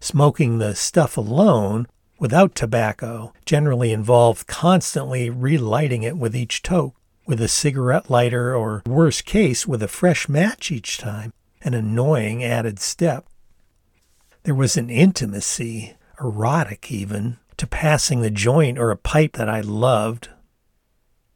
Smoking 0.00 0.58
the 0.58 0.74
stuff 0.74 1.16
alone, 1.16 1.86
without 2.18 2.54
tobacco, 2.54 3.32
generally 3.46 3.92
involved 3.92 4.46
constantly 4.46 5.30
relighting 5.30 6.02
it 6.02 6.16
with 6.16 6.34
each 6.34 6.62
toke, 6.62 6.96
with 7.26 7.40
a 7.40 7.48
cigarette 7.48 8.10
lighter, 8.10 8.54
or 8.54 8.82
worst 8.86 9.24
case, 9.24 9.66
with 9.66 9.82
a 9.82 9.88
fresh 9.88 10.28
match 10.28 10.72
each 10.72 10.98
time, 10.98 11.32
an 11.62 11.74
annoying 11.74 12.42
added 12.42 12.80
step. 12.80 13.26
There 14.42 14.54
was 14.54 14.76
an 14.76 14.90
intimacy, 14.90 15.94
erotic 16.20 16.90
even, 16.90 17.38
to 17.58 17.66
passing 17.66 18.20
the 18.20 18.30
joint 18.30 18.78
or 18.78 18.90
a 18.90 18.96
pipe 18.96 19.34
that 19.34 19.48
I 19.48 19.60
loved. 19.60 20.30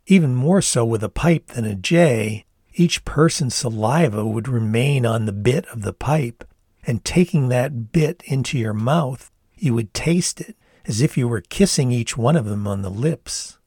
Even 0.06 0.34
more 0.34 0.62
so 0.62 0.84
with 0.84 1.04
a 1.04 1.08
pipe 1.08 1.48
than 1.48 1.64
a 1.64 1.74
J, 1.74 2.44
each 2.74 3.04
person's 3.04 3.54
saliva 3.54 4.26
would 4.26 4.48
remain 4.48 5.04
on 5.04 5.26
the 5.26 5.32
bit 5.32 5.66
of 5.66 5.82
the 5.82 5.92
pipe, 5.92 6.44
and 6.84 7.04
taking 7.04 7.48
that 7.48 7.92
bit 7.92 8.22
into 8.24 8.58
your 8.58 8.72
mouth, 8.72 9.30
you 9.54 9.74
would 9.74 9.92
taste 9.94 10.40
it 10.40 10.56
as 10.86 11.00
if 11.00 11.16
you 11.16 11.28
were 11.28 11.40
kissing 11.40 11.92
each 11.92 12.16
one 12.16 12.34
of 12.34 12.46
them 12.46 12.66
on 12.66 12.82
the 12.82 12.90
lips. 12.90 13.58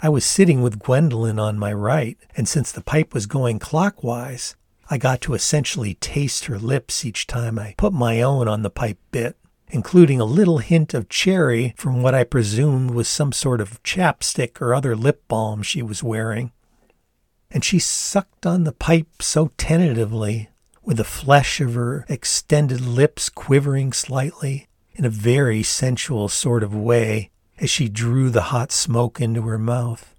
I 0.00 0.08
was 0.08 0.24
sitting 0.24 0.62
with 0.62 0.78
Gwendolyn 0.78 1.38
on 1.38 1.58
my 1.58 1.72
right, 1.72 2.16
and 2.36 2.48
since 2.48 2.72
the 2.72 2.80
pipe 2.80 3.12
was 3.12 3.26
going 3.26 3.58
clockwise, 3.58 4.56
I 4.88 4.98
got 4.98 5.20
to 5.22 5.34
essentially 5.34 5.94
taste 5.94 6.46
her 6.46 6.58
lips 6.58 7.04
each 7.04 7.26
time 7.26 7.58
I 7.58 7.74
put 7.76 7.92
my 7.92 8.22
own 8.22 8.48
on 8.48 8.62
the 8.62 8.70
pipe 8.70 8.98
bit 9.10 9.36
including 9.70 10.20
a 10.20 10.24
little 10.24 10.58
hint 10.58 10.94
of 10.94 11.08
cherry 11.08 11.74
from 11.76 12.02
what 12.02 12.14
I 12.14 12.24
presumed 12.24 12.90
was 12.90 13.08
some 13.08 13.32
sort 13.32 13.60
of 13.60 13.82
chapstick 13.82 14.60
or 14.60 14.74
other 14.74 14.96
lip 14.96 15.22
balm 15.28 15.62
she 15.62 15.82
was 15.82 16.02
wearing. 16.02 16.52
And 17.50 17.64
she 17.64 17.78
sucked 17.78 18.46
on 18.46 18.64
the 18.64 18.72
pipe 18.72 19.22
so 19.22 19.52
tentatively, 19.56 20.48
with 20.82 20.96
the 20.96 21.04
flesh 21.04 21.60
of 21.60 21.74
her 21.74 22.04
extended 22.08 22.80
lips 22.80 23.28
quivering 23.28 23.92
slightly 23.92 24.68
in 24.92 25.04
a 25.04 25.10
very 25.10 25.62
sensual 25.62 26.28
sort 26.28 26.62
of 26.62 26.74
way 26.74 27.30
as 27.58 27.70
she 27.70 27.88
drew 27.88 28.30
the 28.30 28.42
hot 28.42 28.72
smoke 28.72 29.20
into 29.20 29.42
her 29.42 29.58
mouth. 29.58 30.14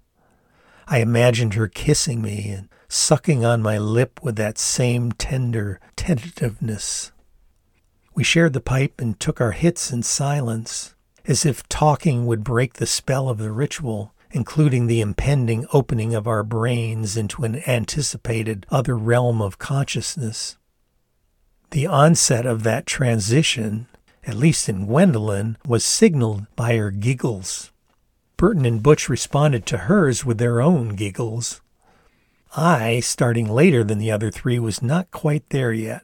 I 0.86 0.98
imagined 0.98 1.54
her 1.54 1.68
kissing 1.68 2.22
me 2.22 2.48
and 2.50 2.68
sucking 2.88 3.44
on 3.44 3.62
my 3.62 3.78
lip 3.78 4.20
with 4.22 4.36
that 4.36 4.58
same 4.58 5.12
tender 5.12 5.80
tentativeness. 5.96 7.12
We 8.14 8.24
shared 8.24 8.52
the 8.52 8.60
pipe 8.60 9.00
and 9.00 9.18
took 9.18 9.40
our 9.40 9.52
hits 9.52 9.90
in 9.90 10.02
silence, 10.02 10.94
as 11.26 11.46
if 11.46 11.68
talking 11.68 12.26
would 12.26 12.44
break 12.44 12.74
the 12.74 12.86
spell 12.86 13.28
of 13.28 13.38
the 13.38 13.52
ritual, 13.52 14.12
including 14.30 14.86
the 14.86 15.00
impending 15.00 15.66
opening 15.72 16.14
of 16.14 16.26
our 16.26 16.42
brains 16.42 17.16
into 17.16 17.44
an 17.44 17.62
anticipated 17.68 18.66
other 18.70 18.96
realm 18.96 19.40
of 19.40 19.58
consciousness. 19.58 20.58
The 21.70 21.86
onset 21.86 22.44
of 22.44 22.64
that 22.64 22.84
transition, 22.84 23.86
at 24.26 24.34
least 24.34 24.68
in 24.68 24.86
Gwendolyn, 24.86 25.56
was 25.66 25.84
signaled 25.84 26.46
by 26.54 26.76
her 26.76 26.90
giggles. 26.90 27.72
Burton 28.36 28.66
and 28.66 28.82
Butch 28.82 29.08
responded 29.08 29.64
to 29.66 29.78
hers 29.78 30.24
with 30.24 30.36
their 30.36 30.60
own 30.60 30.96
giggles. 30.96 31.62
I, 32.54 33.00
starting 33.00 33.48
later 33.48 33.82
than 33.82 33.98
the 33.98 34.10
other 34.10 34.30
three, 34.30 34.58
was 34.58 34.82
not 34.82 35.10
quite 35.10 35.48
there 35.48 35.72
yet. 35.72 36.02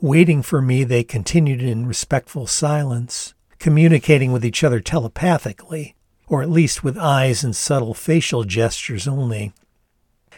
Waiting 0.00 0.42
for 0.42 0.60
me, 0.60 0.84
they 0.84 1.02
continued 1.02 1.62
in 1.62 1.86
respectful 1.86 2.46
silence, 2.46 3.34
communicating 3.58 4.30
with 4.30 4.44
each 4.44 4.62
other 4.62 4.78
telepathically, 4.78 5.94
or 6.28 6.42
at 6.42 6.50
least 6.50 6.84
with 6.84 6.98
eyes 6.98 7.42
and 7.42 7.56
subtle 7.56 7.94
facial 7.94 8.44
gestures 8.44 9.08
only. 9.08 9.52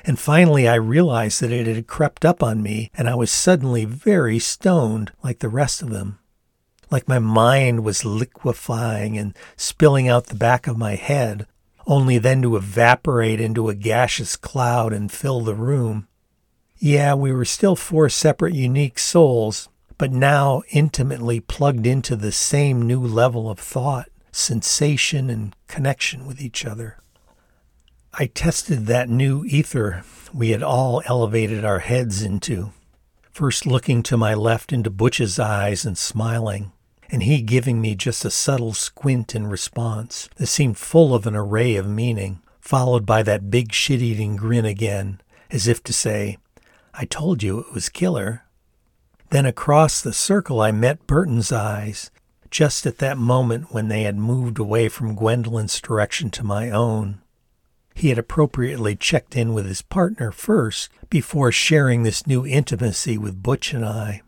And 0.05 0.19
finally, 0.19 0.69
I 0.69 0.77
realized 0.77 1.41
that 1.41 1.51
it 1.51 1.67
had 1.67 1.87
crept 1.87 2.25
up 2.25 2.43
on 2.43 2.63
me, 2.63 2.91
and 2.95 3.09
I 3.09 3.15
was 3.17 3.31
suddenly 3.31 3.85
very 3.85 4.39
stoned 4.39 5.13
like 5.23 5.41
the 5.41 5.49
rest 5.49 5.83
of 5.83 5.91
them. 5.91 6.19
Like 6.91 7.09
my 7.09 7.19
mind 7.19 7.85
was 7.85 8.05
liquefying 8.05 9.19
and 9.19 9.37
spilling 9.57 10.09
out 10.09 10.27
the 10.27 10.35
back 10.35 10.67
of 10.67 10.79
my 10.79 10.95
head, 10.95 11.47
only 11.87 12.19
then 12.19 12.43
to 12.43 12.57
evaporate 12.57 13.41
into 13.41 13.69
a 13.69 13.75
gaseous 13.75 14.37
cloud 14.37 14.93
and 14.93 15.13
fill 15.13 15.41
the 15.41 15.55
room. 15.55 16.08
Yeah, 16.81 17.15
we 17.15 17.33
were 17.33 17.45
still 17.45 17.75
four 17.75 18.09
separate 18.09 18.55
unique 18.55 19.01
souls, 19.01 19.69
but 19.97 20.13
now 20.13 20.63
intimately 20.71 21.41
plugged 21.41 21.87
into 21.87 22.15
the 22.15 22.31
same 22.31 22.87
new 22.87 23.01
level 23.01 23.51
of 23.51 23.59
thought, 23.59 24.09
sensation, 24.31 25.29
and 25.29 25.57
connection 25.67 26.25
with 26.25 26.41
each 26.41 26.65
other. 26.65 26.99
I 28.15 28.27
tested 28.27 28.87
that 28.87 29.09
new 29.09 29.45
ether 29.45 30.05
we 30.33 30.51
had 30.51 30.63
all 30.63 31.03
elevated 31.07 31.65
our 31.65 31.81
heads 31.81 32.23
into, 32.23 32.73
first 33.33 33.67
looking 33.67 34.03
to 34.05 34.17
my 34.17 34.35
left 34.35 34.73
into 34.73 34.91
Butch's 34.91 35.39
eyes 35.39 35.85
and 35.85 35.99
smiling, 35.99 36.71
and 37.11 37.25
he 37.25 37.43
giving 37.43 37.81
me 37.81 37.97
just 37.97 38.25
a 38.25 38.31
subtle 38.31 38.75
squint 38.75 39.35
in 39.35 39.47
response 39.49 40.29
that 40.37 40.47
seemed 40.47 40.79
full 40.79 41.15
of 41.15 41.27
an 41.27 41.35
array 41.35 41.75
of 41.77 41.89
meaning, 41.89 42.41
followed 42.61 43.05
by 43.05 43.23
that 43.25 43.51
big 43.51 43.73
shit 43.73 44.01
eating 44.01 44.37
grin 44.37 44.65
again, 44.65 45.21
as 45.51 45.67
if 45.67 45.83
to 45.83 45.93
say, 45.93 46.39
I 47.01 47.05
told 47.05 47.45
you 47.45 47.61
it 47.61 47.73
was 47.73 47.89
killer. 47.89 48.43
Then 49.31 49.47
across 49.47 50.03
the 50.03 50.13
circle 50.13 50.61
I 50.61 50.73
met 50.73 51.07
Burton's 51.07 51.53
eyes, 51.53 52.11
just 52.51 52.87
at 52.87 52.99
that 52.99 53.17
moment 53.17 53.73
when 53.73 53.87
they 53.87 54.03
had 54.03 54.17
moved 54.17 54.59
away 54.59 54.89
from 54.89 55.15
Gwendolyn's 55.15 55.81
direction 55.81 56.29
to 56.31 56.43
my 56.43 56.71
own. 56.71 57.21
He 57.95 58.09
had 58.09 58.19
appropriately 58.19 58.97
checked 58.97 59.37
in 59.37 59.55
with 59.55 59.67
his 59.67 59.81
partner 59.81 60.33
first 60.33 60.89
before 61.09 61.53
sharing 61.53 62.03
this 62.03 62.27
new 62.27 62.45
intimacy 62.45 63.17
with 63.17 63.45
Butch 63.45 63.73
and 63.73 63.85
I. 63.85 64.23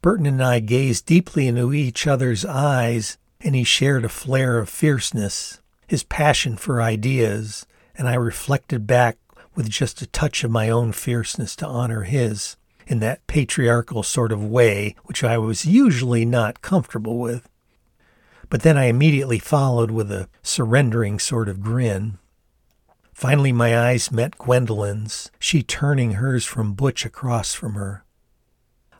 Burton 0.00 0.24
and 0.24 0.42
I 0.42 0.60
gazed 0.60 1.04
deeply 1.04 1.46
into 1.46 1.74
each 1.74 2.06
other's 2.06 2.42
eyes, 2.42 3.18
and 3.42 3.54
he 3.54 3.64
shared 3.64 4.06
a 4.06 4.08
flare 4.08 4.56
of 4.58 4.70
fierceness, 4.70 5.60
his 5.86 6.04
passion 6.04 6.56
for 6.56 6.80
ideas, 6.80 7.66
and 7.96 8.08
I 8.08 8.14
reflected 8.14 8.86
back 8.86 9.18
with 9.58 9.68
just 9.68 10.00
a 10.00 10.06
touch 10.06 10.44
of 10.44 10.52
my 10.52 10.70
own 10.70 10.92
fierceness 10.92 11.56
to 11.56 11.66
honor 11.66 12.04
his, 12.04 12.56
in 12.86 13.00
that 13.00 13.26
patriarchal 13.26 14.04
sort 14.04 14.30
of 14.30 14.40
way 14.40 14.94
which 15.02 15.24
I 15.24 15.36
was 15.36 15.66
usually 15.66 16.24
not 16.24 16.62
comfortable 16.62 17.18
with. 17.18 17.48
But 18.50 18.62
then 18.62 18.78
I 18.78 18.84
immediately 18.84 19.40
followed 19.40 19.90
with 19.90 20.12
a 20.12 20.28
surrendering 20.44 21.18
sort 21.18 21.48
of 21.48 21.60
grin. 21.60 22.18
Finally, 23.12 23.50
my 23.50 23.76
eyes 23.76 24.12
met 24.12 24.38
Gwendolyn's, 24.38 25.32
she 25.40 25.64
turning 25.64 26.12
hers 26.12 26.44
from 26.44 26.74
Butch 26.74 27.04
across 27.04 27.52
from 27.52 27.74
her. 27.74 28.04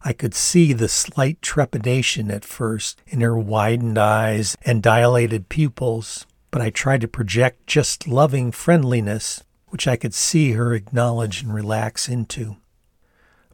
I 0.02 0.12
could 0.12 0.34
see 0.34 0.72
the 0.72 0.88
slight 0.88 1.40
trepidation 1.40 2.32
at 2.32 2.44
first 2.44 3.00
in 3.06 3.20
her 3.20 3.38
widened 3.38 3.96
eyes 3.96 4.56
and 4.62 4.82
dilated 4.82 5.48
pupils, 5.48 6.26
but 6.50 6.60
I 6.60 6.70
tried 6.70 7.02
to 7.02 7.08
project 7.08 7.68
just 7.68 8.08
loving 8.08 8.50
friendliness, 8.50 9.44
which 9.70 9.86
I 9.86 9.96
could 9.96 10.14
see 10.14 10.52
her 10.52 10.74
acknowledge 10.74 11.42
and 11.42 11.54
relax 11.54 12.08
into. 12.08 12.56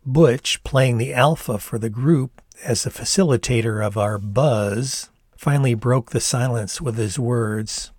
Butch, 0.06 0.62
playing 0.64 0.98
the 0.98 1.14
alpha 1.14 1.58
for 1.58 1.78
the 1.78 1.90
group 1.90 2.42
as 2.62 2.84
the 2.84 2.90
facilitator 2.90 3.84
of 3.84 3.96
our 3.96 4.18
buzz, 4.18 5.08
finally 5.36 5.74
broke 5.74 6.10
the 6.10 6.20
silence 6.20 6.80
with 6.80 6.96
his 6.96 7.18
words. 7.18 7.90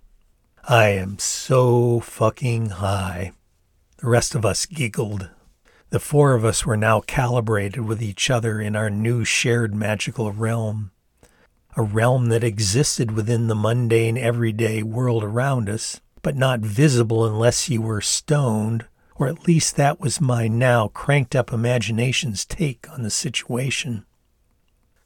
I 0.68 0.88
am 0.88 1.18
so 1.18 2.00
fucking 2.00 2.70
high. 2.70 3.32
The 3.98 4.08
rest 4.08 4.34
of 4.34 4.44
us 4.44 4.66
giggled. 4.66 5.30
The 5.90 6.00
four 6.00 6.34
of 6.34 6.44
us 6.44 6.66
were 6.66 6.76
now 6.76 7.00
calibrated 7.00 7.80
with 7.80 8.02
each 8.02 8.30
other 8.30 8.60
in 8.60 8.74
our 8.74 8.90
new 8.90 9.24
shared 9.24 9.74
magical 9.74 10.32
realm. 10.32 10.90
A 11.76 11.82
realm 11.82 12.26
that 12.26 12.42
existed 12.42 13.12
within 13.12 13.46
the 13.46 13.54
mundane, 13.54 14.18
everyday 14.18 14.82
world 14.82 15.22
around 15.22 15.68
us, 15.68 16.00
but 16.26 16.34
not 16.34 16.58
visible 16.58 17.24
unless 17.24 17.68
you 17.68 17.80
were 17.80 18.00
stoned, 18.00 18.84
or 19.14 19.28
at 19.28 19.46
least 19.46 19.76
that 19.76 20.00
was 20.00 20.20
my 20.20 20.48
now 20.48 20.88
cranked 20.88 21.36
up 21.36 21.52
imagination's 21.52 22.44
take 22.44 22.84
on 22.90 23.04
the 23.04 23.10
situation. 23.10 24.04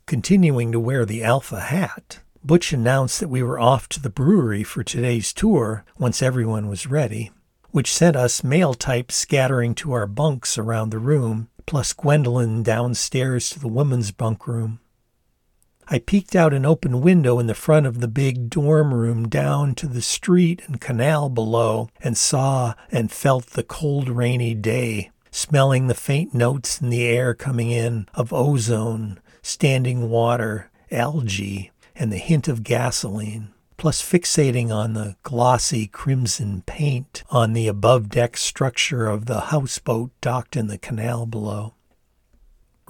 Continuing 0.06 0.72
to 0.72 0.80
wear 0.80 1.04
the 1.04 1.22
alpha 1.22 1.60
hat, 1.60 2.20
Butch 2.42 2.72
announced 2.72 3.20
that 3.20 3.28
we 3.28 3.42
were 3.42 3.60
off 3.60 3.86
to 3.90 4.00
the 4.00 4.08
brewery 4.08 4.62
for 4.62 4.82
today's 4.82 5.34
tour 5.34 5.84
once 5.98 6.22
everyone 6.22 6.70
was 6.70 6.86
ready, 6.86 7.30
which 7.70 7.92
sent 7.92 8.16
us 8.16 8.42
male 8.42 8.72
types 8.72 9.14
scattering 9.14 9.74
to 9.74 9.92
our 9.92 10.06
bunks 10.06 10.56
around 10.56 10.88
the 10.88 10.98
room, 10.98 11.50
plus 11.66 11.92
Gwendolyn 11.92 12.62
downstairs 12.62 13.50
to 13.50 13.60
the 13.60 13.68
women's 13.68 14.10
bunk 14.10 14.46
room. 14.46 14.80
I 15.92 15.98
peeked 15.98 16.36
out 16.36 16.54
an 16.54 16.64
open 16.64 17.00
window 17.00 17.40
in 17.40 17.48
the 17.48 17.54
front 17.54 17.84
of 17.84 17.98
the 17.98 18.06
big 18.06 18.48
dorm 18.48 18.94
room 18.94 19.28
down 19.28 19.74
to 19.74 19.88
the 19.88 20.00
street 20.00 20.62
and 20.68 20.80
canal 20.80 21.28
below 21.28 21.88
and 22.00 22.16
saw 22.16 22.74
and 22.92 23.10
felt 23.10 23.46
the 23.46 23.64
cold, 23.64 24.08
rainy 24.08 24.54
day, 24.54 25.10
smelling 25.32 25.88
the 25.88 25.96
faint 25.96 26.32
notes 26.32 26.80
in 26.80 26.90
the 26.90 27.04
air 27.04 27.34
coming 27.34 27.72
in 27.72 28.06
of 28.14 28.32
ozone, 28.32 29.18
standing 29.42 30.08
water, 30.08 30.70
algae, 30.92 31.72
and 31.96 32.12
the 32.12 32.18
hint 32.18 32.46
of 32.46 32.62
gasoline, 32.62 33.48
plus 33.76 34.00
fixating 34.00 34.70
on 34.70 34.92
the 34.92 35.16
glossy 35.24 35.88
crimson 35.88 36.62
paint 36.66 37.24
on 37.30 37.52
the 37.52 37.66
above 37.66 38.08
deck 38.08 38.36
structure 38.36 39.08
of 39.08 39.26
the 39.26 39.40
houseboat 39.40 40.12
docked 40.20 40.54
in 40.54 40.68
the 40.68 40.78
canal 40.78 41.26
below. 41.26 41.74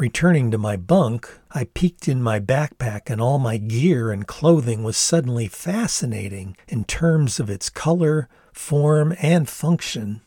Returning 0.00 0.50
to 0.50 0.56
my 0.56 0.78
bunk, 0.78 1.28
I 1.50 1.64
peeked 1.64 2.08
in 2.08 2.22
my 2.22 2.40
backpack, 2.40 3.10
and 3.10 3.20
all 3.20 3.38
my 3.38 3.58
gear 3.58 4.10
and 4.10 4.26
clothing 4.26 4.82
was 4.82 4.96
suddenly 4.96 5.46
fascinating 5.46 6.56
in 6.68 6.84
terms 6.84 7.38
of 7.38 7.50
its 7.50 7.68
color, 7.68 8.26
form, 8.50 9.14
and 9.20 9.46
function. 9.46 10.22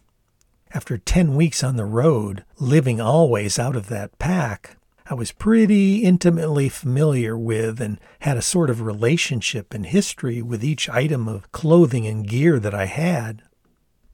After 0.75 0.99
ten 0.99 1.33
weeks 1.33 1.63
on 1.63 1.75
the 1.75 1.85
road, 1.85 2.45
living 2.59 3.01
always 3.01 3.57
out 3.57 3.75
of 3.75 3.87
that 3.87 4.19
pack, 4.19 4.77
I 5.07 5.15
was 5.15 5.31
pretty 5.31 6.03
intimately 6.03 6.69
familiar 6.69 7.35
with 7.35 7.81
and 7.81 7.99
had 8.19 8.37
a 8.37 8.43
sort 8.43 8.69
of 8.69 8.81
relationship 8.81 9.73
and 9.73 9.87
history 9.87 10.43
with 10.43 10.63
each 10.63 10.87
item 10.87 11.27
of 11.27 11.51
clothing 11.51 12.05
and 12.05 12.27
gear 12.27 12.59
that 12.59 12.75
I 12.75 12.85
had. 12.85 13.41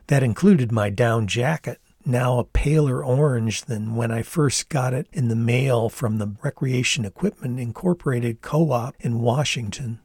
That 0.08 0.24
included 0.24 0.72
my 0.72 0.90
down 0.90 1.28
jacket, 1.28 1.82
now 2.06 2.40
a 2.40 2.44
paler 2.44 3.04
orange 3.04 3.64
than 3.64 3.96
when 3.96 4.12
I 4.12 4.22
first 4.22 4.70
got 4.70 4.94
it 4.94 5.08
in 5.12 5.28
the 5.28 5.36
mail 5.36 5.90
from 5.90 6.18
the 6.18 6.36
Recreation 6.44 7.06
Equipment 7.06 7.60
Incorporated 7.60 8.42
Co 8.42 8.72
op 8.72 8.96
in 9.00 9.22
Washington, 9.22 10.00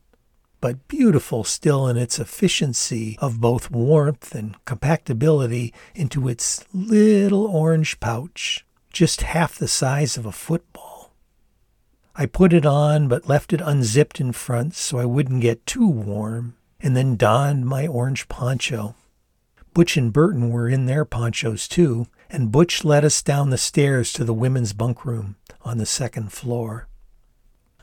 but 0.61 0.89
beautiful 0.89 1.45
still 1.45 1.87
in 1.89 1.97
its 1.97 2.19
efficiency 2.19 3.17
of 3.21 3.41
both 3.41 3.71
warmth 3.71 4.35
and 4.35 4.63
compactability 4.65 5.73
into 5.95 6.29
its 6.29 6.65
little 6.73 7.47
orange 7.47 8.01
pouch 8.01 8.65
just 8.93 9.23
half 9.23 9.57
the 9.59 9.69
size 9.69 10.17
of 10.17 10.25
a 10.25 10.33
football. 10.33 11.13
I 12.17 12.27
put 12.27 12.53
it 12.53 12.65
on 12.65 13.09
but 13.09 13.29
left 13.29 13.53
it 13.53 13.61
unzipped 13.61 14.21
in 14.21 14.33
front 14.33 14.75
so 14.75 14.99
I 14.99 15.05
wouldn't 15.05 15.41
get 15.43 15.67
too 15.67 15.89
warm, 15.89 16.57
and 16.81 16.97
then 16.97 17.17
donned 17.17 17.67
my 17.67 17.87
orange 17.87 18.29
poncho. 18.29 18.95
Butch 19.75 19.97
and 19.97 20.13
Burton 20.13 20.51
were 20.51 20.69
in 20.69 20.87
their 20.87 21.05
ponchos 21.05 21.67
too, 21.67 22.07
and 22.31 22.53
Butch 22.53 22.85
led 22.85 23.05
us 23.05 23.21
down 23.23 23.51
the 23.51 23.59
stairs 23.59 24.13
to 24.13 24.25
the 24.25 24.33
women's 24.33 24.73
bunk 24.73 25.05
room 25.05 25.37
on 25.63 25.79
the 25.79 25.87
second 25.87 26.33
floor. 26.33 26.87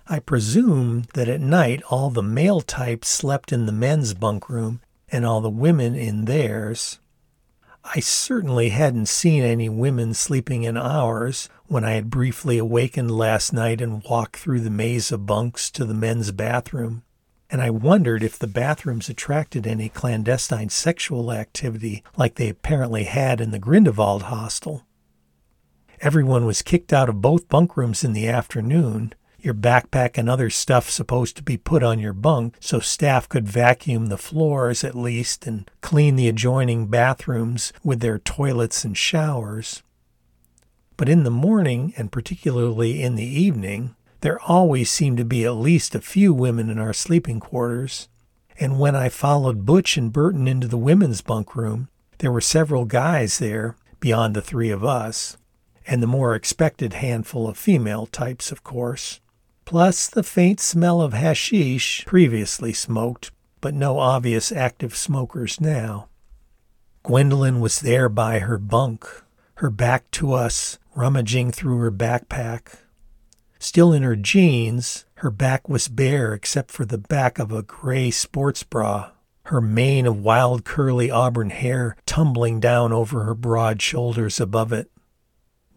I 0.08 0.20
presume 0.20 1.04
that 1.14 1.28
at 1.28 1.42
night 1.42 1.84
all 1.90 2.10
the 2.10 2.24
male 2.24 2.62
types 2.62 3.10
slept 3.10 3.52
in 3.52 3.66
the 3.66 3.72
men's 3.72 4.14
bunk 4.14 4.50
room 4.50 4.82
and 5.10 5.26
all 5.26 5.42
the 5.42 5.50
women 5.50 5.94
in 5.94 6.26
theirs, 6.26 7.00
I 7.84 8.00
certainly 8.00 8.70
hadn't 8.70 9.08
seen 9.08 9.44
any 9.44 9.68
women 9.68 10.14
sleeping 10.14 10.64
in 10.64 10.78
ours 10.78 11.50
when 11.66 11.84
I 11.84 11.94
had 11.94 12.10
briefly 12.10 12.58
awakened 12.58 13.12
last 13.12 13.52
night 13.52 13.82
and 13.82 14.04
walked 14.04 14.38
through 14.38 14.62
the 14.62 14.70
maze 14.70 15.12
of 15.12 15.26
bunks 15.26 15.70
to 15.72 15.86
the 15.86 15.94
men's 15.94 16.32
bathroom, 16.32 17.04
and 17.52 17.62
I 17.62 17.70
wondered 17.70 18.24
if 18.24 18.40
the 18.40 18.48
bathrooms 18.48 19.10
attracted 19.10 19.68
any 19.68 19.90
clandestine 19.90 20.70
sexual 20.70 21.34
activity 21.34 22.02
like 22.16 22.36
they 22.36 22.48
apparently 22.48 23.04
had 23.04 23.42
in 23.42 23.52
the 23.52 23.60
Grindelwald 23.60 24.24
hostel. 24.24 24.86
Everyone 26.00 26.46
was 26.46 26.62
kicked 26.62 26.94
out 26.94 27.10
of 27.10 27.22
both 27.22 27.50
bunk 27.50 27.76
rooms 27.76 28.06
in 28.06 28.14
the 28.14 28.28
afternoon, 28.28 29.14
your 29.38 29.54
backpack 29.54 30.18
and 30.18 30.30
other 30.30 30.50
stuff 30.50 30.90
supposed 30.90 31.36
to 31.36 31.44
be 31.44 31.58
put 31.58 31.84
on 31.84 32.00
your 32.00 32.14
bunk 32.14 32.56
so 32.60 32.80
staff 32.80 33.28
could 33.28 33.48
vacuum 33.48 34.08
the 34.08 34.18
floors 34.18 34.84
at 34.84 34.96
least 34.96 35.46
and 35.46 35.70
clean 35.82 36.16
the 36.16 36.30
adjoining 36.30 36.88
bathrooms 36.88 37.74
with 37.84 38.00
their 38.00 38.20
toilets 38.20 38.86
and 38.86 38.98
showers. 38.98 39.84
But 40.96 41.10
in 41.10 41.24
the 41.24 41.32
morning, 41.32 41.94
and 41.98 42.12
particularly 42.12 43.02
in 43.02 43.16
the 43.16 43.26
evening, 43.26 43.96
there 44.22 44.40
always 44.42 44.90
seemed 44.90 45.18
to 45.18 45.26
be 45.26 45.44
at 45.46 45.52
least 45.52 45.94
a 45.94 46.02
few 46.02 46.34
women 46.34 46.70
in 46.70 46.80
our 46.80 46.94
sleeping 46.94 47.40
quarters. 47.40 48.08
And 48.60 48.80
when 48.80 48.96
I 48.96 49.10
followed 49.10 49.66
Butch 49.66 49.98
and 49.98 50.14
Burton 50.14 50.48
into 50.48 50.68
the 50.68 50.78
women's 50.78 51.22
bunk 51.22 51.56
room, 51.56 51.90
there 52.20 52.32
were 52.32 52.42
several 52.42 52.86
guys 52.86 53.40
there, 53.40 53.76
beyond 54.00 54.36
the 54.36 54.42
three 54.42 54.70
of 54.70 54.84
us, 54.84 55.38
and 55.88 56.02
the 56.02 56.08
more 56.08 56.36
expected 56.36 56.94
handful 56.94 57.48
of 57.48 57.58
female 57.58 58.06
types, 58.06 58.52
of 58.52 58.64
course, 58.64 59.20
plus 59.66 60.08
the 60.08 60.24
faint 60.24 60.60
smell 60.60 61.02
of 61.02 61.14
hashish 61.14 62.06
previously 62.06 62.74
smoked, 62.74 63.32
but 63.60 63.74
no 63.74 64.00
obvious 64.00 64.52
active 64.52 64.96
smokers 64.96 65.60
now. 65.60 66.08
Gwendolyn 67.04 67.60
was 67.60 67.80
there 67.80 68.10
by 68.10 68.40
her 68.40 68.60
bunk, 68.60 69.08
her 69.56 69.72
back 69.72 70.10
to 70.12 70.34
us, 70.34 70.78
rummaging 70.96 71.52
through 71.52 71.78
her 71.78 71.92
backpack. 71.92 72.81
Still 73.62 73.94
in 73.94 74.02
her 74.02 74.16
jeans, 74.16 75.06
her 75.18 75.30
back 75.30 75.70
was 75.70 75.88
bare 75.88 76.34
except 76.34 76.72
for 76.72 76.84
the 76.84 76.98
back 76.98 77.38
of 77.38 77.52
a 77.52 77.62
gray 77.62 78.10
sports 78.10 78.64
bra, 78.64 79.12
her 79.44 79.62
mane 79.62 80.08
of 80.08 80.24
wild 80.24 80.66
curly 80.66 81.12
auburn 81.12 81.52
hair 81.52 81.96
tumbling 82.08 82.60
down 82.60 82.92
over 82.92 83.24
her 83.24 83.36
broad 83.36 83.80
shoulders 83.80 84.40
above 84.40 84.74
it. 84.74 84.90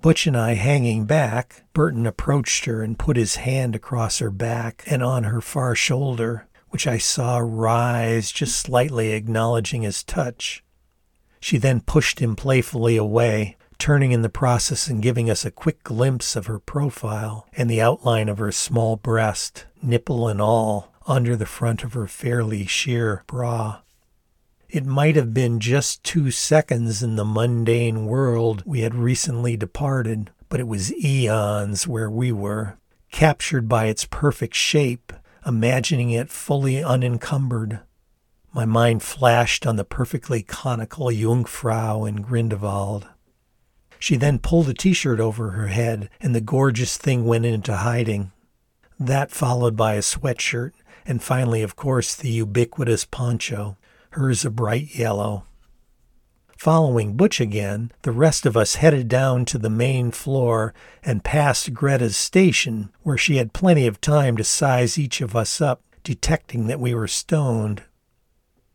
Butch 0.01 0.27
and 0.27 0.35
I 0.35 0.55
hanging 0.55 1.05
back, 1.05 1.65
Burton 1.75 2.07
approached 2.07 2.65
her 2.65 2.83
and 2.83 2.99
put 2.99 3.19
his 3.19 3.37
hand 3.37 3.77
across 3.77 4.19
her 4.19 4.31
back 4.31 4.83
and 4.87 5.03
on 5.03 5.25
her 5.25 5.43
far 5.43 5.75
shoulder, 5.75 6.49
which 6.71 6.87
I 6.87 6.97
saw 6.97 7.37
rise 7.37 8.33
just 8.33 8.57
slightly 8.57 9.13
acknowledging 9.13 9.83
his 9.83 10.03
touch. 10.03 10.65
She 11.39 11.59
then 11.59 11.83
pushed 11.83 12.19
him 12.19 12.35
playfully 12.35 12.97
away, 12.97 13.59
turning 13.79 14.13
in 14.13 14.23
the 14.23 14.29
process 14.29 14.89
and 14.89 15.03
giving 15.03 15.31
us 15.31 15.45
a 15.45 15.51
quick 15.51 15.83
glimpse 15.83 16.37
of 16.37 16.47
her 16.47 16.59
profile 16.59 17.47
and 17.57 17.69
the 17.69 17.81
outline 17.81 18.29
of 18.29 18.39
her 18.39 18.53
small 18.53 18.97
breast, 18.97 19.67
nipple 19.83 20.29
and 20.29 20.41
all, 20.41 20.93
under 21.07 21.37
the 21.37 21.47
front 21.47 21.85
of 21.85 21.93
her 21.93 22.07
fairly 22.07 22.67
sheer 22.67 23.25
bra. 23.27 23.81
It 24.69 24.87
might 24.87 25.17
have 25.17 25.33
been 25.33 25.61
just 25.61 26.03
two 26.03 26.31
seconds 26.31 27.03
in 27.03 27.17
the 27.17 27.25
mundane 27.25 28.07
world 28.07 28.63
we 28.67 28.81
had 28.81 28.95
recently 28.95 29.57
departed, 29.57 30.31
but 30.49 30.61
it 30.61 30.67
was 30.67 30.93
eons 30.95 31.87
where 31.87 32.11
we 32.11 32.33
were, 32.33 32.79
captured 33.13 33.69
by 33.69 33.87
its 33.87 34.05
perfect 34.05 34.55
shape, 34.55 35.13
imagining 35.47 36.11
it 36.11 36.31
fully 36.31 36.83
unencumbered. 36.83 37.81
My 38.53 38.65
mind 38.65 39.03
flashed 39.03 39.67
on 39.67 39.77
the 39.77 39.85
perfectly 39.85 40.43
conical 40.43 41.11
Jungfrau 41.11 42.05
in 42.05 42.23
Grindelwald. 42.23 43.09
She 44.05 44.17
then 44.17 44.39
pulled 44.39 44.69
a 44.69 44.75
t 44.75 44.93
shirt 44.93 45.19
over 45.19 45.53
her 45.53 45.69
head, 45.69 46.11
and 46.21 46.35
the 46.35 46.43
gorgeous 46.43 46.99
thing 46.99 47.25
went 47.25 47.47
into 47.47 47.75
hiding. 47.75 48.33
That 49.01 49.31
followed 49.31 49.79
by 49.79 49.95
a 49.95 50.03
sweatshirt, 50.03 50.73
and 51.07 51.23
finally, 51.23 51.63
of 51.63 51.75
course, 51.75 52.15
the 52.15 52.29
ubiquitous 52.29 53.07
poncho, 53.07 53.79
hers 54.11 54.45
a 54.45 54.51
bright 54.51 54.95
yellow. 54.95 55.47
Following 56.59 57.17
Butch 57.17 57.41
again, 57.41 57.93
the 58.03 58.13
rest 58.13 58.45
of 58.45 58.59
us 58.59 58.75
headed 58.75 59.09
down 59.09 59.47
to 59.47 59.57
the 59.57 59.71
main 59.71 60.11
floor 60.11 60.75
and 61.03 61.25
past 61.25 61.73
Greta's 61.73 62.15
station, 62.15 62.91
where 63.05 63.17
she 63.17 63.37
had 63.37 63.55
plenty 63.55 63.87
of 63.87 64.03
time 64.03 64.37
to 64.37 64.45
size 64.45 64.99
each 64.99 65.23
of 65.23 65.35
us 65.35 65.63
up, 65.63 65.81
detecting 66.03 66.67
that 66.67 66.79
we 66.79 66.95
were 66.95 67.09
stoned. 67.09 67.85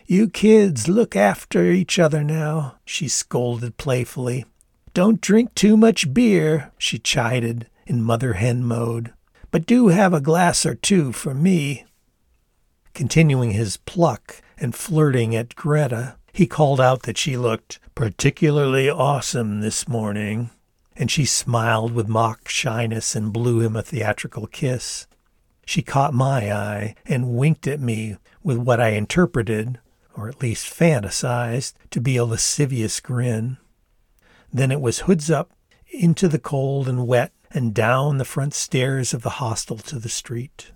You 0.08 0.28
kids 0.28 0.88
look 0.88 1.16
after 1.16 1.66
each 1.66 2.00
other 2.00 2.24
now, 2.24 2.78
she 2.84 3.08
scolded 3.08 3.78
playfully. 3.78 4.46
Don't 4.94 5.22
drink 5.22 5.54
too 5.54 5.78
much 5.78 6.14
beer, 6.14 6.72
she 6.78 6.98
chided 6.98 7.68
in 7.86 8.02
mother 8.02 8.34
hen 8.34 8.64
mode, 8.64 9.14
but 9.52 9.66
do 9.66 9.90
have 9.90 10.14
a 10.14 10.22
glass 10.22 10.66
or 10.66 10.76
two 10.76 11.12
for 11.12 11.34
me. 11.34 11.86
Continuing 12.94 13.52
his 13.52 13.78
pluck 13.78 14.42
and 14.58 14.76
flirting 14.76 15.36
at 15.36 15.56
Greta, 15.56 16.16
he 16.34 16.48
called 16.48 16.82
out 16.82 17.04
that 17.04 17.18
she 17.18 17.38
looked 17.38 17.80
particularly 17.96 18.90
awesome 18.90 19.62
this 19.62 19.88
morning, 19.88 20.50
and 20.96 21.10
she 21.10 21.26
smiled 21.26 21.92
with 21.94 22.08
mock 22.08 22.50
shyness 22.50 23.16
and 23.16 23.34
blew 23.34 23.62
him 23.62 23.76
a 23.76 23.82
theatrical 23.82 24.48
kiss. 24.48 25.08
She 25.66 25.82
caught 25.82 26.14
my 26.14 26.52
eye 26.52 26.96
and 27.06 27.36
winked 27.38 27.68
at 27.68 27.80
me 27.80 28.18
with 28.44 28.58
what 28.58 28.82
I 28.82 28.90
interpreted, 28.90 29.80
or 30.16 30.28
at 30.28 30.42
least 30.42 30.68
fantasized, 30.68 31.74
to 31.92 32.02
be 32.02 32.18
a 32.18 32.26
lascivious 32.26 33.00
grin. 33.00 33.58
Then 34.54 34.72
it 34.72 34.82
was 34.82 35.00
hoods 35.00 35.30
up, 35.30 35.52
into 35.92 36.28
the 36.28 36.40
cold 36.40 36.88
and 36.88 37.08
wet, 37.08 37.32
and 37.52 37.74
down 37.74 38.18
the 38.18 38.26
front 38.26 38.54
stairs 38.54 39.14
of 39.14 39.24
the 39.24 39.30
hostel 39.42 39.78
to 39.78 39.98
the 40.00 40.10
street. 40.10 40.72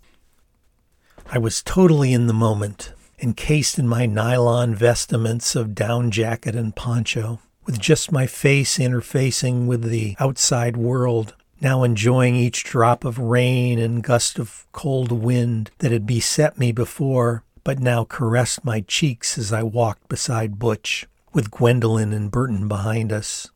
I 1.28 1.38
was 1.38 1.64
totally 1.64 2.14
in 2.14 2.28
the 2.28 2.34
moment, 2.34 2.94
encased 3.20 3.80
in 3.80 3.88
my 3.88 4.06
nylon 4.06 4.76
vestments 4.76 5.56
of 5.56 5.76
down 5.76 6.12
jacket 6.12 6.56
and 6.56 6.76
poncho, 6.76 7.40
with 7.66 7.80
just 7.80 8.12
my 8.12 8.28
face 8.28 8.78
interfacing 8.78 9.66
with 9.66 9.84
the 9.84 10.16
outside 10.20 10.76
world, 10.76 11.36
now 11.62 11.84
enjoying 11.84 12.36
each 12.36 12.64
drop 12.64 13.06
of 13.06 13.18
rain 13.18 13.80
and 13.80 14.04
gust 14.04 14.38
of 14.38 14.68
cold 14.74 15.12
wind 15.12 15.72
that 15.78 15.92
had 15.92 16.06
beset 16.06 16.58
me 16.58 16.72
before, 16.72 17.44
but 17.64 17.80
now 17.80 18.04
caressed 18.04 18.66
my 18.66 18.82
cheeks 18.82 19.38
as 19.38 19.54
I 19.54 19.64
walked 19.64 20.10
beside 20.10 20.60
Butch, 20.60 21.08
with 21.32 21.50
Gwendolyn 21.52 22.12
and 22.12 22.30
Burton 22.30 22.68
behind 22.68 23.14
us. 23.14 23.50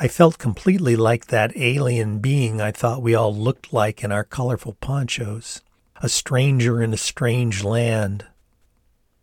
I 0.00 0.06
felt 0.06 0.38
completely 0.38 0.94
like 0.94 1.26
that 1.26 1.56
alien 1.56 2.20
being 2.20 2.60
I 2.60 2.70
thought 2.70 3.02
we 3.02 3.16
all 3.16 3.34
looked 3.34 3.72
like 3.72 4.04
in 4.04 4.12
our 4.12 4.22
colorful 4.22 4.74
ponchos, 4.74 5.60
a 5.96 6.08
stranger 6.08 6.80
in 6.80 6.94
a 6.94 6.96
strange 6.96 7.64
land. 7.64 8.24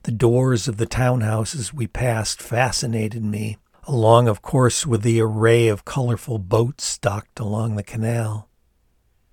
The 0.04 0.12
doors 0.12 0.68
of 0.68 0.76
the 0.76 0.86
townhouses 0.86 1.72
we 1.72 1.88
passed 1.88 2.42
fascinated 2.42 3.24
me, 3.24 3.56
along, 3.86 4.28
of 4.28 4.42
course, 4.42 4.86
with 4.86 5.02
the 5.02 5.22
array 5.22 5.70
of 5.70 5.86
colorful 5.86 6.40
boats 6.40 6.98
docked 6.98 7.40
along 7.40 7.78
the 7.78 7.84
canal. 7.84 8.50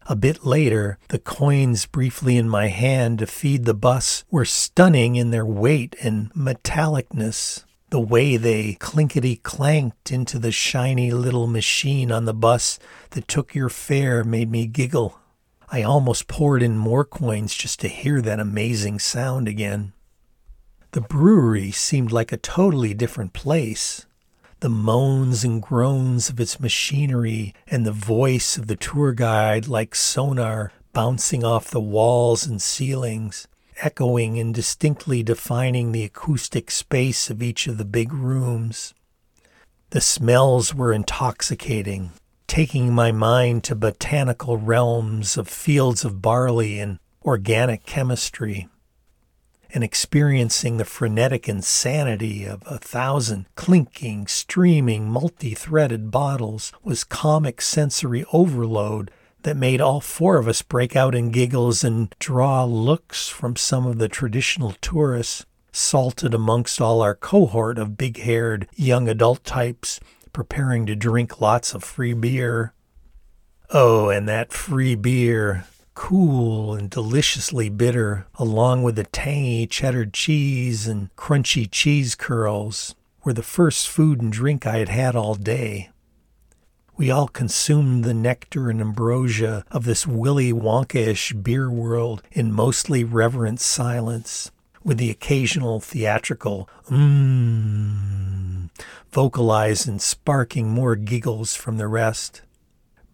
A 0.07 0.15
bit 0.15 0.47
later, 0.47 0.97
the 1.09 1.19
coins 1.19 1.87
briefly 1.87 2.37
in 2.37 2.49
my 2.49 2.69
hand 2.69 3.19
to 3.19 3.27
feed 3.27 3.65
the 3.65 3.75
bus 3.75 4.23
were 4.31 4.45
stunning 4.45 5.17
in 5.17 5.33
their 5.33 5.47
weight 5.47 5.97
and 6.01 6.33
metallicness. 6.35 7.65
The 7.93 8.01
way 8.01 8.39
they 8.39 8.73
clinkety 8.81 9.37
clanked 9.37 10.11
into 10.11 10.39
the 10.39 10.51
shiny 10.51 11.11
little 11.11 11.47
machine 11.47 12.11
on 12.11 12.25
the 12.25 12.33
bus 12.33 12.79
that 13.11 13.29
took 13.29 13.55
your 13.55 13.69
fare 13.69 14.25
made 14.25 14.51
me 14.51 14.65
giggle. 14.65 15.19
I 15.69 15.83
almost 15.83 16.27
poured 16.27 16.63
in 16.63 16.79
more 16.79 17.05
coins 17.05 17.53
just 17.55 17.81
to 17.81 17.89
hear 17.89 18.23
that 18.23 18.41
amazing 18.41 19.01
sound 19.01 19.47
again. 19.47 19.93
The 20.93 21.03
brewery 21.03 21.71
seemed 21.71 22.13
like 22.13 22.33
a 22.33 22.39
totally 22.39 22.95
different 22.95 23.35
place. 23.35 24.07
The 24.61 24.71
moans 24.71 25.45
and 25.45 25.61
groans 25.61 26.31
of 26.31 26.41
its 26.41 26.59
machinery 26.59 27.55
and 27.67 27.85
the 27.85 27.93
voice 27.93 28.57
of 28.57 28.69
the 28.69 28.77
tour 28.77 29.13
guide 29.13 29.69
like 29.69 29.95
sonar 29.95 30.73
bouncing 30.95 31.45
off 31.45 31.71
the 31.71 31.79
walls 31.79 32.47
and 32.47 32.63
ceilings 32.63 33.49
echoing 33.81 34.39
and 34.39 34.55
distinctly 34.55 35.23
defining 35.23 35.93
the 35.93 36.05
acoustic 36.05 36.71
space 36.71 37.31
of 37.31 37.43
each 37.43 37.67
of 37.67 37.79
the 37.79 37.85
big 37.85 38.13
rooms. 38.13 38.95
The 39.91 40.01
smells 40.01 40.75
were 40.75 40.93
intoxicating, 40.93 42.13
taking 42.47 42.95
my 42.95 43.13
mind 43.13 43.65
to 43.65 43.75
botanical 43.75 44.57
realms 44.57 45.37
of 45.37 45.49
fields 45.49 46.05
of 46.05 46.23
barley 46.23 46.81
and 46.81 46.99
organic 47.25 47.85
chemistry, 47.85 48.69
and 49.75 49.83
experiencing 49.83 50.77
the 50.77 50.85
frenetic 50.85 51.49
insanity 51.49 52.45
of 52.45 52.63
a 52.67 52.79
thousand 52.79 53.47
clinking, 53.55 54.27
streaming, 54.27 55.09
multi 55.09 55.55
threaded 55.55 56.11
bottles 56.11 56.73
was 56.83 57.05
comic 57.05 57.63
sensory 57.63 58.25
overload 58.33 59.11
that 59.43 59.57
made 59.57 59.81
all 59.81 60.01
four 60.01 60.37
of 60.39 60.49
us 60.49 60.63
break 60.63 60.97
out 60.97 61.15
in 61.15 61.31
giggles 61.31 61.85
and 61.85 62.15
draw 62.19 62.65
looks 62.65 63.29
from 63.29 63.57
some 63.57 63.87
of 63.87 63.99
the 63.99 64.09
traditional 64.09 64.73
tourists 64.81 65.45
salted 65.73 66.35
amongst 66.35 66.81
all 66.81 67.01
our 67.01 67.15
cohort 67.15 67.79
of 67.79 67.97
big 67.97 68.19
haired 68.19 68.69
young 68.75 69.09
adult 69.09 69.43
types 69.45 69.99
preparing 70.33 70.87
to 70.87 70.95
drink 70.95 71.41
lots 71.41 71.75
of 71.75 71.83
free 71.85 72.13
beer. 72.13 72.73
Oh, 73.71 74.11
and 74.11 74.29
that 74.29 74.53
free 74.53 74.95
beer, 74.95 75.65
cool 75.95 76.75
and 76.75 76.91
deliciously 76.91 77.69
bitter, 77.69 78.27
along 78.35 78.83
with 78.83 78.97
the 78.97 79.05
tangy 79.05 79.67
cheddar 79.67 80.07
cheese 80.07 80.87
and 80.87 81.15
crunchy 81.17 81.69
cheese 81.71 82.15
curls, 82.15 82.95
were 83.25 83.33
the 83.33 83.43
first 83.43 83.89
food 83.89 84.21
and 84.21 84.33
drink 84.33 84.67
I 84.67 84.79
had 84.79 84.89
had 84.89 85.17
all 85.17 85.35
day. 85.35 85.91
We 87.03 87.11
all 87.11 87.27
consumed 87.27 88.05
the 88.05 88.15
nectar 88.15 88.71
and 88.71 88.81
ambrosia 88.81 89.65
of 89.73 89.83
this 89.83 90.07
Willy 90.07 90.53
Wonka-ish 90.53 91.33
beer 91.33 91.69
world 91.69 92.23
in 92.31 92.53
mostly 92.53 93.03
reverent 93.03 93.61
silence, 93.61 94.53
with 94.85 94.99
the 94.99 95.11
occasional 95.11 95.81
theatrical 95.81 96.69
mmm 96.89 98.71
vocalized 99.11 99.89
and 99.89 100.01
sparking 100.01 100.71
more 100.71 100.95
giggles 100.95 101.57
from 101.57 101.77
the 101.77 101.89
rest. 101.89 102.43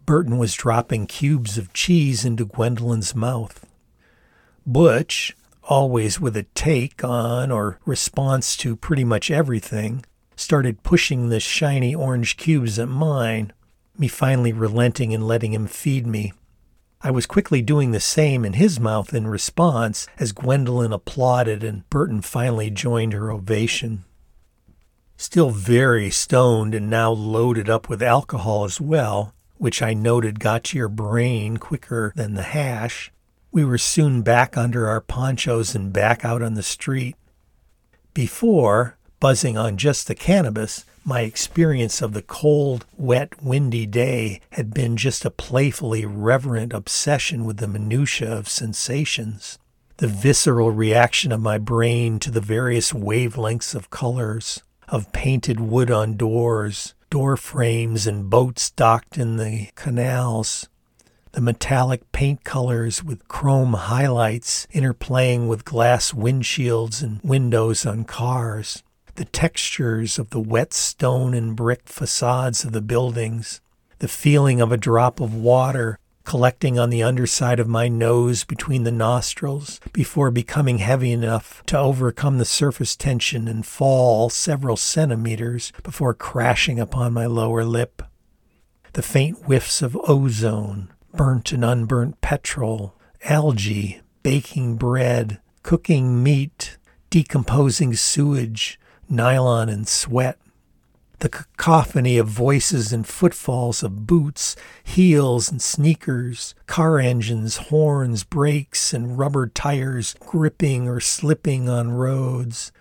Burton 0.05 0.37
was 0.37 0.53
dropping 0.53 1.07
cubes 1.07 1.57
of 1.57 1.73
cheese 1.73 2.23
into 2.23 2.45
Gwendolyn's 2.45 3.15
mouth. 3.15 3.65
Butch, 4.67 5.35
always 5.63 6.19
with 6.19 6.37
a 6.37 6.43
take 6.53 7.03
on 7.03 7.49
or 7.49 7.79
response 7.87 8.55
to 8.57 8.75
pretty 8.75 9.03
much 9.03 9.31
everything, 9.31 10.05
started 10.35 10.83
pushing 10.83 11.29
the 11.29 11.39
shiny 11.39 11.95
orange 11.95 12.37
cubes 12.37 12.77
at 12.77 12.87
mine, 12.87 13.51
me 13.99 14.07
finally 14.07 14.53
relenting 14.53 15.13
and 15.13 15.27
letting 15.27 15.53
him 15.53 15.67
feed 15.67 16.07
me. 16.07 16.33
I 17.01 17.11
was 17.11 17.25
quickly 17.25 17.61
doing 17.61 17.91
the 17.91 17.99
same 17.99 18.43
in 18.43 18.53
his 18.53 18.79
mouth 18.79 19.13
in 19.13 19.27
response 19.27 20.07
as 20.17 20.31
Gwendolyn 20.31 20.91
applauded 20.91 21.63
and 21.63 21.89
Burton 21.89 22.21
finally 22.21 22.69
joined 22.69 23.13
her 23.13 23.31
ovation. 23.31 24.03
Still 25.15 25.49
very 25.49 26.09
stoned 26.09 26.73
and 26.73 26.89
now 26.89 27.11
loaded 27.11 27.69
up 27.69 27.89
with 27.89 28.01
alcohol 28.01 28.65
as 28.65 28.81
well, 28.81 29.33
which 29.57 29.81
I 29.81 29.93
noted 29.93 30.39
got 30.39 30.63
to 30.65 30.77
your 30.77 30.89
brain 30.89 31.57
quicker 31.57 32.13
than 32.15 32.33
the 32.33 32.43
hash, 32.43 33.11
we 33.51 33.65
were 33.65 33.77
soon 33.77 34.21
back 34.21 34.57
under 34.57 34.87
our 34.87 35.01
ponchos 35.01 35.73
and 35.73 35.91
back 35.91 36.23
out 36.23 36.41
on 36.41 36.53
the 36.53 36.63
street. 36.63 37.15
Before, 38.13 38.97
buzzing 39.19 39.57
on 39.57 39.77
just 39.77 40.07
the 40.07 40.15
cannabis, 40.15 40.85
my 41.03 41.21
experience 41.21 42.01
of 42.01 42.13
the 42.13 42.21
cold, 42.21 42.85
wet, 42.97 43.41
windy 43.41 43.85
day 43.85 44.41
had 44.51 44.73
been 44.73 44.95
just 44.95 45.25
a 45.25 45.31
playfully 45.31 46.05
reverent 46.05 46.73
obsession 46.73 47.45
with 47.45 47.57
the 47.57 47.67
minutiae 47.67 48.31
of 48.31 48.47
sensations, 48.47 49.57
the 49.97 50.07
visceral 50.07 50.71
reaction 50.71 51.31
of 51.31 51.41
my 51.41 51.57
brain 51.57 52.19
to 52.19 52.31
the 52.31 52.41
various 52.41 52.93
wavelengths 52.93 53.75
of 53.75 53.89
colors, 53.89 54.61
of 54.87 55.11
painted 55.11 55.59
wood 55.59 55.91
on 55.91 56.15
doors, 56.15 56.93
door 57.09 57.35
frames, 57.35 58.07
and 58.07 58.29
boats 58.29 58.71
docked 58.71 59.17
in 59.17 59.37
the 59.37 59.69
canals, 59.75 60.69
the 61.31 61.41
metallic 61.41 62.11
paint 62.11 62.43
colors 62.43 63.03
with 63.03 63.27
chrome 63.27 63.73
highlights 63.73 64.67
interplaying 64.73 65.47
with 65.47 65.65
glass 65.65 66.11
windshields 66.11 67.03
and 67.03 67.19
windows 67.23 67.85
on 67.85 68.03
cars, 68.03 68.83
the 69.19 69.25
textures 69.25 70.17
of 70.17 70.29
the 70.29 70.39
wet 70.39 70.73
stone 70.73 71.33
and 71.33 71.53
brick 71.53 71.81
facades 71.89 72.63
of 72.63 72.71
the 72.71 72.79
buildings, 72.79 73.59
the 73.97 74.07
feeling 74.07 74.61
of 74.61 74.71
a 74.71 74.77
drop 74.77 75.19
of 75.19 75.35
water 75.35 75.99
collecting 76.23 76.79
on 76.79 76.89
the 76.89 77.03
underside 77.03 77.59
of 77.59 77.67
my 77.67 77.89
nose 77.89 78.45
between 78.45 78.83
the 78.83 78.93
nostrils 78.93 79.81
before 79.91 80.31
becoming 80.31 80.77
heavy 80.77 81.11
enough 81.11 81.61
to 81.65 81.77
overcome 81.77 82.37
the 82.37 82.45
surface 82.45 82.95
tension 82.95 83.49
and 83.49 83.65
fall 83.65 84.29
several 84.29 84.77
centimeters 84.77 85.73
before 85.83 86.13
crashing 86.13 86.79
upon 86.79 87.11
my 87.11 87.25
lower 87.25 87.65
lip. 87.65 88.01
The 88.93 89.01
faint 89.01 89.37
whiffs 89.39 89.81
of 89.81 89.97
ozone, 90.07 90.93
burnt 91.13 91.51
and 91.51 91.65
unburnt 91.65 92.21
petrol, 92.21 92.95
algae, 93.25 93.99
baking 94.23 94.77
bread, 94.77 95.41
cooking 95.61 96.23
meat, 96.23 96.77
decomposing 97.09 97.95
sewage, 97.95 98.79
nylon 99.09 99.69
and 99.69 99.87
sweat. 99.87 100.37
The 101.19 101.29
cacophony 101.29 102.17
of 102.17 102.27
voices 102.27 102.93
and 102.93 103.05
footfalls 103.05 103.83
of 103.83 104.07
boots, 104.07 104.55
heels, 104.83 105.51
and 105.51 105.61
sneakers, 105.61 106.55
car 106.65 106.97
engines, 106.99 107.57
horns, 107.57 108.23
brakes, 108.23 108.93
and 108.93 109.17
rubber 109.17 109.47
tires 109.47 110.15
gripping 110.21 110.87
or 110.87 111.01
slipping 111.01 111.67
on 111.67 111.91
roads, 111.91 112.71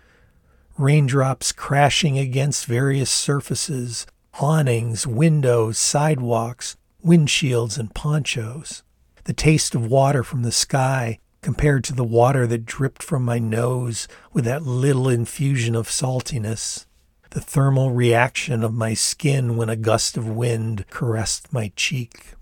raindrops 0.76 1.50
crashing 1.50 2.16
against 2.16 2.66
various 2.66 3.10
surfaces, 3.10 4.06
awnings, 4.38 5.04
windows, 5.04 5.76
sidewalks, 5.76 6.76
windshields, 7.04 7.76
and 7.76 7.92
ponchos. 7.92 8.84
The 9.24 9.32
taste 9.32 9.74
of 9.74 9.90
water 9.90 10.22
from 10.22 10.42
the 10.42 10.52
sky 10.52 11.18
compared 11.40 11.84
to 11.84 11.94
the 11.94 12.04
water 12.04 12.46
that 12.46 12.66
dripped 12.66 13.02
from 13.02 13.24
my 13.24 13.38
nose 13.38 14.08
with 14.32 14.44
that 14.44 14.62
little 14.62 15.08
infusion 15.08 15.74
of 15.74 15.88
saltiness. 15.88 16.86
The 17.30 17.40
thermal 17.40 17.90
reaction 17.90 18.64
of 18.64 18.72
my 18.72 18.94
skin 18.94 19.56
when 19.56 19.68
a 19.68 19.76
gust 19.76 20.16
of 20.16 20.28
wind 20.28 20.86
caressed 20.90 21.52
my 21.52 21.72
cheek. 21.76 22.34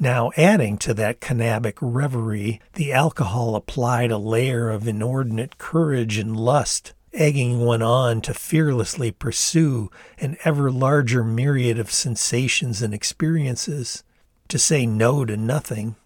Now, 0.00 0.32
adding 0.36 0.78
to 0.78 0.94
that 0.94 1.20
cannabic 1.20 1.78
reverie, 1.80 2.60
the 2.74 2.92
alcohol 2.92 3.54
applied 3.54 4.10
a 4.10 4.18
layer 4.18 4.70
of 4.70 4.88
inordinate 4.88 5.58
courage 5.58 6.18
and 6.18 6.36
lust 6.36 6.94
egging 7.12 7.60
one 7.60 7.82
on 7.82 8.20
to 8.22 8.34
fearlessly 8.34 9.10
pursue 9.10 9.90
an 10.18 10.36
ever 10.44 10.70
larger 10.70 11.24
myriad 11.24 11.78
of 11.78 11.90
sensations 11.90 12.82
and 12.82 12.94
experiences, 12.94 14.04
to 14.48 14.58
say 14.58 14.86
no 14.86 15.24
to 15.24 15.36
nothing. 15.36 15.96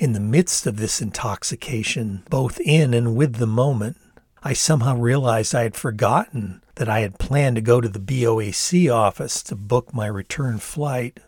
In 0.00 0.14
the 0.14 0.18
midst 0.18 0.66
of 0.66 0.78
this 0.78 1.02
intoxication, 1.02 2.22
both 2.30 2.58
in 2.60 2.94
and 2.94 3.14
with 3.14 3.34
the 3.34 3.46
moment, 3.46 3.98
I 4.42 4.54
somehow 4.54 4.96
realized 4.96 5.54
I 5.54 5.64
had 5.64 5.76
forgotten 5.76 6.62
that 6.76 6.88
I 6.88 7.00
had 7.00 7.18
planned 7.18 7.56
to 7.56 7.60
go 7.60 7.82
to 7.82 7.88
the 7.88 8.00
BOAC 8.00 8.90
office 8.90 9.42
to 9.42 9.54
book 9.54 9.92
my 9.92 10.06
return 10.06 10.56
flight. 10.56 11.20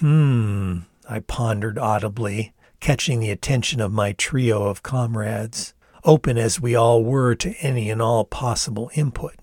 Hmm, 0.00 0.78
I 1.08 1.20
pondered 1.20 1.78
audibly, 1.78 2.54
catching 2.80 3.20
the 3.20 3.30
attention 3.30 3.80
of 3.80 3.92
my 3.92 4.14
trio 4.14 4.64
of 4.64 4.82
comrades 4.82 5.74
open 6.02 6.36
as 6.36 6.60
we 6.60 6.74
all 6.74 7.04
were 7.04 7.36
to 7.36 7.54
any 7.60 7.88
and 7.88 8.02
all 8.02 8.24
possible 8.24 8.90
input. 8.94 9.36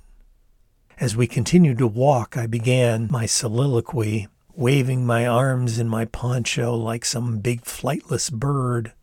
As 1.00 1.16
we 1.16 1.28
continued 1.28 1.78
to 1.78 1.88
walk, 1.88 2.36
I 2.36 2.46
began 2.46 3.08
my 3.10 3.26
soliloquy, 3.26 4.28
waving 4.56 5.06
my 5.06 5.26
arms 5.26 5.80
in 5.80 5.88
my 5.88 6.06
poncho 6.06 6.76
like 6.76 7.06
some 7.06 7.40
big 7.40 7.64
flightless 7.64 8.32
bird. 8.32 8.94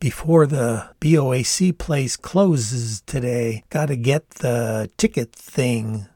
Before 0.00 0.46
the 0.46 0.90
BOAC 1.00 1.76
place 1.76 2.16
closes 2.16 3.00
today, 3.00 3.64
gotta 3.70 3.96
get 3.96 4.30
the 4.30 4.90
ticket 4.96 5.32
thing. 5.32 6.06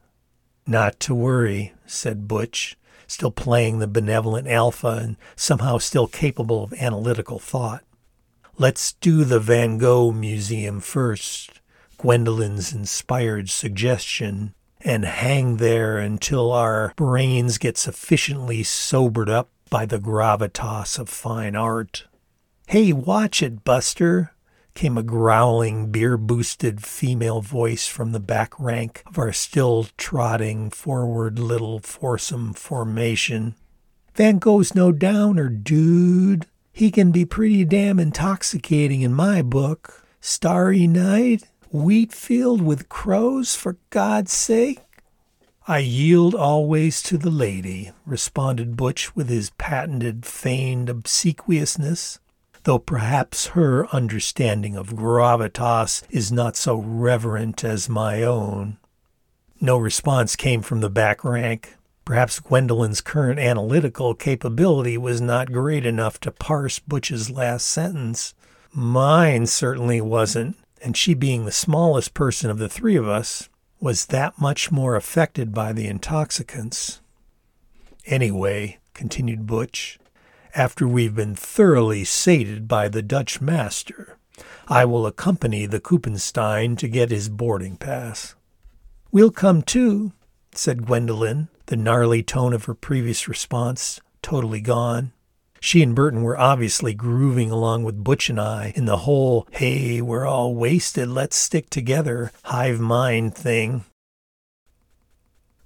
Not 0.65 0.99
to 1.01 1.13
worry, 1.13 1.73
said 1.85 2.27
Butch, 2.27 2.77
still 3.07 3.31
playing 3.31 3.79
the 3.79 3.87
benevolent 3.87 4.47
alpha 4.47 4.99
and 5.01 5.17
somehow 5.35 5.77
still 5.77 6.07
capable 6.07 6.63
of 6.63 6.73
analytical 6.73 7.39
thought. 7.39 7.83
Let's 8.57 8.93
do 8.93 9.23
the 9.23 9.39
Van 9.39 9.77
Gogh 9.77 10.11
Museum 10.11 10.79
first, 10.79 11.59
Gwendolyn's 11.97 12.71
inspired 12.71 13.49
suggestion, 13.49 14.53
and 14.83 15.05
hang 15.05 15.57
there 15.57 15.97
until 15.97 16.51
our 16.51 16.93
brains 16.95 17.57
get 17.57 17.77
sufficiently 17.77 18.63
sobered 18.63 19.29
up 19.29 19.49
by 19.69 19.85
the 19.85 19.99
gravitas 19.99 20.99
of 20.99 21.09
fine 21.09 21.55
art. 21.55 22.05
Hey, 22.67 22.93
watch 22.93 23.41
it, 23.41 23.63
Buster, 23.63 24.33
came 24.73 24.97
a 24.97 25.03
growling, 25.03 25.91
beer 25.91 26.17
boosted 26.17 26.83
female 26.83 27.41
voice 27.41 27.87
from 27.87 28.11
the 28.11 28.19
back 28.19 28.59
rank 28.59 29.03
of 29.05 29.17
our 29.17 29.31
still 29.31 29.87
trotting 29.97 30.69
forward 30.69 31.39
little 31.39 31.79
foursome 31.79 32.53
formation. 32.53 33.55
Van 34.15 34.37
Gogh's 34.37 34.75
no 34.75 34.91
downer, 34.91 35.49
dude. 35.49 36.45
He 36.71 36.91
can 36.91 37.11
be 37.11 37.25
pretty 37.25 37.65
damn 37.65 37.99
intoxicating 37.99 39.01
in 39.01 39.13
my 39.13 39.41
book. 39.41 40.05
Starry 40.21 40.87
night, 40.87 41.43
wheat 41.73 42.13
field 42.13 42.61
with 42.61 42.87
crows, 42.87 43.55
for 43.55 43.77
God's 43.89 44.31
sake. 44.31 44.79
I 45.67 45.79
yield 45.79 46.35
always 46.35 47.01
to 47.03 47.17
the 47.17 47.31
lady, 47.31 47.91
responded 48.05 48.77
Butch 48.77 49.15
with 49.15 49.27
his 49.27 49.49
patented 49.57 50.23
feigned 50.23 50.87
obsequiousness, 50.87 52.19
though 52.63 52.77
perhaps 52.77 53.47
her 53.47 53.87
understanding 53.87 54.75
of 54.75 54.95
gravitas 54.95 56.03
is 56.11 56.31
not 56.31 56.55
so 56.55 56.75
reverent 56.75 57.63
as 57.63 57.89
my 57.89 58.21
own. 58.21 58.77
No 59.59 59.77
response 59.77 60.35
came 60.35 60.61
from 60.61 60.81
the 60.81 60.91
back 60.91 61.23
rank. 61.23 61.75
Perhaps 62.05 62.39
Gwendolyn's 62.39 63.01
current 63.01 63.39
analytical 63.39 64.13
capability 64.13 64.97
was 64.97 65.21
not 65.21 65.51
great 65.51 65.87
enough 65.87 66.19
to 66.19 66.31
parse 66.31 66.77
Butch's 66.77 67.31
last 67.31 67.65
sentence. 67.65 68.35
Mine 68.71 69.47
certainly 69.47 70.01
wasn't, 70.01 70.57
and 70.83 70.97
she 70.97 71.13
being 71.13 71.45
the 71.45 71.51
smallest 71.51 72.13
person 72.13 72.49
of 72.49 72.57
the 72.57 72.69
three 72.69 72.95
of 72.95 73.07
us, 73.07 73.49
was 73.79 74.07
that 74.07 74.39
much 74.39 74.71
more 74.71 74.95
affected 74.95 75.53
by 75.53 75.73
the 75.73 75.87
intoxicants. 75.87 77.01
Anyway, 78.05 78.79
continued 78.93 79.47
Butch, 79.47 79.97
after 80.55 80.87
we've 80.87 81.15
been 81.15 81.35
thoroughly 81.35 82.03
sated 82.03 82.67
by 82.67 82.87
the 82.87 83.01
Dutch 83.01 83.41
master, 83.41 84.17
I 84.67 84.85
will 84.85 85.05
accompany 85.07 85.65
the 85.65 85.79
Kuppenstein 85.79 86.77
to 86.77 86.87
get 86.87 87.11
his 87.11 87.29
boarding 87.29 87.75
pass. 87.75 88.35
We'll 89.11 89.31
come 89.31 89.61
too, 89.61 90.13
said 90.53 90.85
Gwendolyn, 90.85 91.49
the 91.67 91.75
gnarly 91.75 92.23
tone 92.23 92.53
of 92.53 92.65
her 92.65 92.73
previous 92.73 93.27
response 93.27 93.99
totally 94.21 94.61
gone. 94.61 95.11
She 95.65 95.81
and 95.81 95.95
Burton 95.95 96.23
were 96.23 96.37
obviously 96.37 96.93
grooving 96.93 97.49
along 97.49 97.85
with 97.85 98.03
Butch 98.03 98.29
and 98.29 98.37
I 98.37 98.73
in 98.75 98.83
the 98.83 98.97
whole, 98.97 99.47
hey, 99.51 100.01
we're 100.01 100.25
all 100.25 100.53
wasted, 100.55 101.07
let's 101.07 101.37
stick 101.37 101.69
together 101.69 102.33
hive 102.43 102.81
mind 102.81 103.33
thing. 103.33 103.85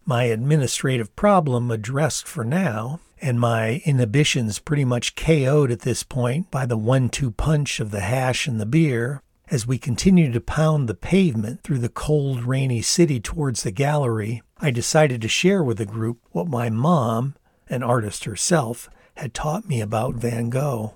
My 0.05 0.25
administrative 0.25 1.15
problem 1.15 1.71
addressed 1.71 2.27
for 2.27 2.43
now, 2.43 2.99
and 3.23 3.39
my 3.39 3.81
inhibitions 3.85 4.59
pretty 4.59 4.85
much 4.85 5.15
KO'd 5.15 5.71
at 5.71 5.79
this 5.79 6.03
point 6.03 6.51
by 6.51 6.67
the 6.67 6.77
one 6.77 7.09
two 7.09 7.31
punch 7.31 7.79
of 7.79 7.89
the 7.89 8.01
hash 8.01 8.47
and 8.47 8.61
the 8.61 8.67
beer, 8.67 9.23
As 9.49 9.65
we 9.65 9.79
continued 9.79 10.33
to 10.33 10.41
pound 10.41 10.87
the 10.87 10.93
pavement 10.93 11.63
through 11.63 11.79
the 11.79 11.89
cold, 11.89 12.43
rainy 12.43 12.83
city 12.83 13.19
towards 13.19 13.63
the 13.63 13.71
gallery, 13.71 14.43
I 14.59 14.69
decided 14.69 15.23
to 15.23 15.27
share 15.27 15.63
with 15.63 15.79
the 15.79 15.87
group 15.87 16.19
what 16.33 16.47
my 16.47 16.69
mom, 16.69 17.33
an 17.67 17.81
artist 17.81 18.25
herself, 18.25 18.91
had 19.17 19.33
taught 19.33 19.67
me 19.67 19.81
about 19.81 20.15
Van 20.15 20.49
Gogh. 20.49 20.93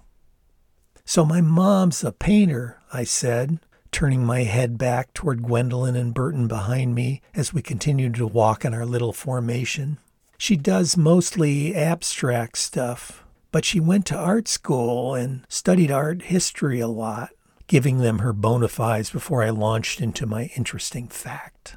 So 1.05 1.25
my 1.25 1.41
mom's 1.41 2.03
a 2.03 2.11
painter, 2.11 2.79
I 2.93 3.03
said, 3.03 3.59
turning 3.91 4.25
my 4.25 4.43
head 4.43 4.77
back 4.77 5.13
toward 5.13 5.43
Gwendolyn 5.43 5.95
and 5.95 6.13
Burton 6.13 6.47
behind 6.47 6.95
me 6.95 7.21
as 7.33 7.53
we 7.53 7.61
continued 7.61 8.15
to 8.15 8.27
walk 8.27 8.63
in 8.63 8.73
our 8.73 8.85
little 8.85 9.11
formation. 9.11 9.97
She 10.37 10.55
does 10.55 10.95
mostly 10.95 11.75
abstract 11.75 12.57
stuff, 12.57 13.23
but 13.51 13.65
she 13.65 13.79
went 13.79 14.05
to 14.07 14.17
art 14.17 14.47
school 14.47 15.13
and 15.13 15.45
studied 15.49 15.91
art 15.91 16.23
history 16.23 16.79
a 16.79 16.87
lot, 16.87 17.31
giving 17.67 17.97
them 17.97 18.19
her 18.19 18.33
bona 18.33 18.67
fides 18.67 19.09
before 19.09 19.43
I 19.43 19.49
launched 19.49 19.99
into 19.99 20.25
my 20.25 20.49
interesting 20.55 21.07
fact. 21.07 21.75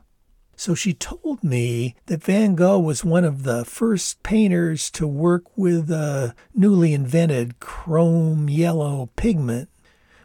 So 0.65 0.75
she 0.75 0.95
told 0.95 1.45
me 1.45 1.95
that 2.07 2.25
Van 2.25 2.55
Gogh 2.55 2.79
was 2.79 3.05
one 3.05 3.25
of 3.27 3.43
the 3.43 3.67
first 3.67 4.23
painters 4.23 4.91
to 4.93 5.07
work 5.07 5.45
with 5.59 5.91
a 5.91 6.35
newly 6.55 6.95
invented 6.95 7.61
chrome 7.61 8.49
yellow 8.49 9.11
pigment, 9.15 9.69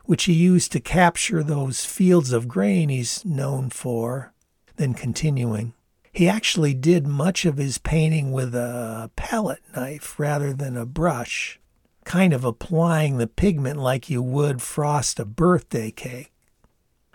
which 0.06 0.23
he 0.23 0.34
used 0.34 0.71
to 0.71 0.80
capture 0.80 1.43
those 1.43 1.84
fields 1.84 2.32
of 2.32 2.47
grain 2.47 2.88
he's 2.88 3.25
known 3.25 3.69
for. 3.69 4.32
Then 4.78 4.93
continuing, 4.93 5.73
he 6.13 6.30
actually 6.30 6.73
did 6.73 7.06
much 7.06 7.43
of 7.43 7.58
his 7.58 7.78
painting 7.78 8.32
with 8.32 8.56
a 8.56 9.12
palette 9.17 9.63
knife 9.75 10.17
rather 10.17 10.54
than 10.54 10.78
a 10.78 10.86
brush, 10.86 11.60
kind 12.06 12.32
of 12.32 12.45
applying 12.45 13.17
the 13.17 13.28
pigment 13.28 13.78
like 13.78 14.10
you 14.10 14.21
would 14.21 14.62
frost 14.62 15.19
a 15.19 15.25
birthday 15.25 15.91
cake. 15.91 16.32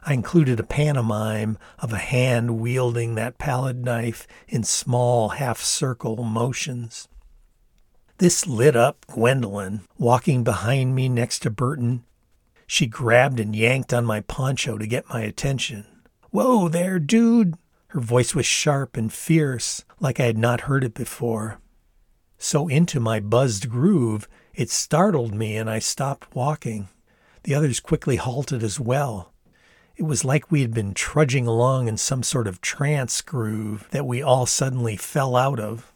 I 0.07 0.12
included 0.12 0.61
a 0.61 0.64
pantomime 0.64 1.57
of 1.79 1.93
a 1.93 1.99
hand 1.99 2.61
wielding 2.61 3.14
that 3.14 3.38
palette 3.38 3.77
knife 3.77 4.27
in 4.47 4.62
small 4.62 5.31
half 5.31 5.61
circle 5.61 6.23
motions. 6.23 7.09
This 8.19 8.47
lit 8.47 8.77
up 8.77 9.07
Gwendolyn, 9.07 9.81
walking 9.99 10.45
behind 10.45 10.95
me 10.95 11.09
next 11.09 11.40
to 11.40 11.51
Burton. 11.51 12.05
She 12.67 12.87
grabbed 12.87 13.40
and 13.40 13.57
yanked 13.57 13.93
on 13.93 14.05
my 14.05 14.21
poncho 14.21 14.79
to 14.79 14.87
get 14.87 15.09
my 15.09 15.23
attention. 15.23 15.87
Whoa 16.31 16.69
there, 16.69 16.99
dude! 16.99 17.55
Her 17.88 18.01
voice 18.01 18.35
was 18.35 18.47
sharp 18.47 18.97
and 18.97 19.12
fierce, 19.12 19.85
like 20.01 20.21
I 20.21 20.27
had 20.27 20.38
not 20.38 20.62
heard 20.62 20.85
it 20.85 20.95
before. 20.95 21.61
So 22.38 22.69
into 22.69 23.01
my 23.01 23.21
buzzed 23.21 23.71
groove, 23.71 24.29
it 24.55 24.69
startled 24.69 25.35
me 25.35 25.57
and 25.57 25.71
I 25.71 25.79
stopped 25.79 26.35
walking. 26.35 26.88
The 27.45 27.55
others 27.55 27.81
quickly 27.81 28.17
halted 28.17 28.62
as 28.62 28.79
well. 28.79 29.34
It 29.96 30.02
was 30.02 30.24
like 30.24 30.50
we 30.50 30.62
had 30.62 30.74
been 30.74 30.92
trudging 30.92 31.46
along 31.46 31.87
in 31.87 31.96
some 31.96 32.22
sort 32.24 32.48
of 32.48 32.61
trance 32.61 33.20
groove 33.20 33.87
that 33.92 34.07
we 34.07 34.22
all 34.22 34.44
suddenly 34.44 34.96
fell 34.96 35.37
out 35.37 35.61
of. 35.61 35.92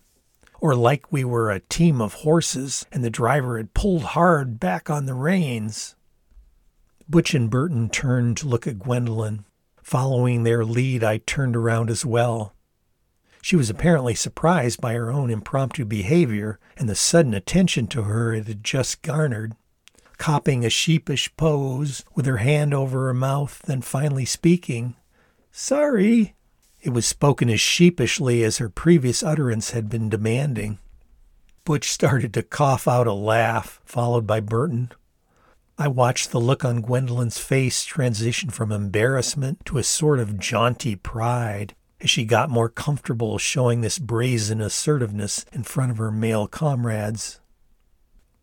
Or 0.61 0.75
like 0.75 1.11
we 1.11 1.25
were 1.25 1.51
a 1.51 1.61
team 1.61 2.01
of 2.01 2.15
horses 2.15 2.87
and 2.93 3.03
the 3.03 3.11
driver 3.11 3.57
had 3.57 3.75
pulled 3.75 4.03
hard 4.03 4.61
back 4.61 4.89
on 4.89 5.07
the 5.07 5.15
reins. 5.15 5.97
Butch 7.09 7.35
and 7.35 7.51
Burton 7.51 7.89
turned 7.89 8.37
to 8.39 8.49
look 8.49 8.67
at 8.67 8.79
Gwendolyn. 8.79 9.45
Following 9.83 10.43
their 10.43 10.65
lead, 10.65 11.03
I 11.03 11.19
turned 11.19 11.57
around 11.57 11.91
as 11.91 12.05
well. 12.05 12.55
She 13.41 13.57
was 13.57 13.71
apparently 13.71 14.15
surprised 14.15 14.81
by 14.81 14.95
her 14.95 15.11
own 15.11 15.31
impromptu 15.31 15.85
behavior 15.85 16.59
and 16.77 16.89
the 16.89 16.95
sudden 16.95 17.35
attention 17.35 17.87
to 17.89 18.03
her 18.03 18.33
it 18.33 18.47
had 18.47 18.63
just 18.63 19.03
garnered 19.03 19.55
copying 20.19 20.65
a 20.65 20.71
sheepish 20.71 21.35
pose 21.37 22.05
with 22.15 22.27
her 22.27 22.39
hand 22.39 22.75
over 22.75 23.07
her 23.07 23.15
mouth, 23.15 23.63
then 23.65 23.81
finally 23.81 24.25
speaking. 24.25 24.97
Sorry. 25.51 26.35
It 26.81 26.91
was 26.91 27.07
spoken 27.07 27.49
as 27.49 27.61
sheepishly 27.61 28.45
as 28.45 28.59
her 28.59 28.69
previous 28.69 29.23
utterance 29.23 29.71
had 29.71 29.89
been 29.89 30.09
demanding. 30.09 30.79
Butch 31.65 31.91
started 31.91 32.33
to 32.35 32.43
cough 32.43 32.87
out 32.87 33.07
a 33.07 33.13
laugh, 33.13 33.81
followed 33.85 34.27
by 34.27 34.41
Burton. 34.41 34.93
I 35.77 35.89
watched 35.89 36.31
the 36.31 36.41
look 36.41 36.65
on 36.65 36.81
Gwendolyn's 36.81 37.39
face 37.39 37.85
transition 37.85 38.51
from 38.51 38.73
embarrassment 38.73 39.65
to 39.67 39.79
a 39.79 39.85
sort 39.85 40.19
of 40.19 40.39
jaunty 40.39 40.97
pride 40.97 41.75
as 42.01 42.11
she 42.11 42.25
got 42.25 42.51
more 42.51 42.69
comfortable 42.69 43.39
showing 43.39 43.81
this 43.81 43.99
brazen 43.99 44.61
assertiveness 44.61 45.45
in 45.53 45.63
front 45.65 45.91
of 45.91 45.99
her 45.99 46.11
male 46.11 46.47
comrades 46.47 47.41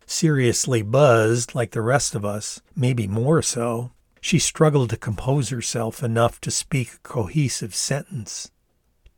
seriously 0.06 0.82
buzzed 0.82 1.54
like 1.54 1.72
the 1.72 1.82
rest 1.82 2.14
of 2.14 2.24
us, 2.24 2.62
maybe 2.74 3.06
more 3.06 3.42
so, 3.42 3.90
she 4.20 4.38
struggled 4.38 4.90
to 4.90 4.96
compose 4.96 5.50
herself 5.50 6.02
enough 6.02 6.40
to 6.40 6.50
speak 6.50 6.94
a 6.94 6.98
cohesive 6.98 7.74
sentence. 7.74 8.50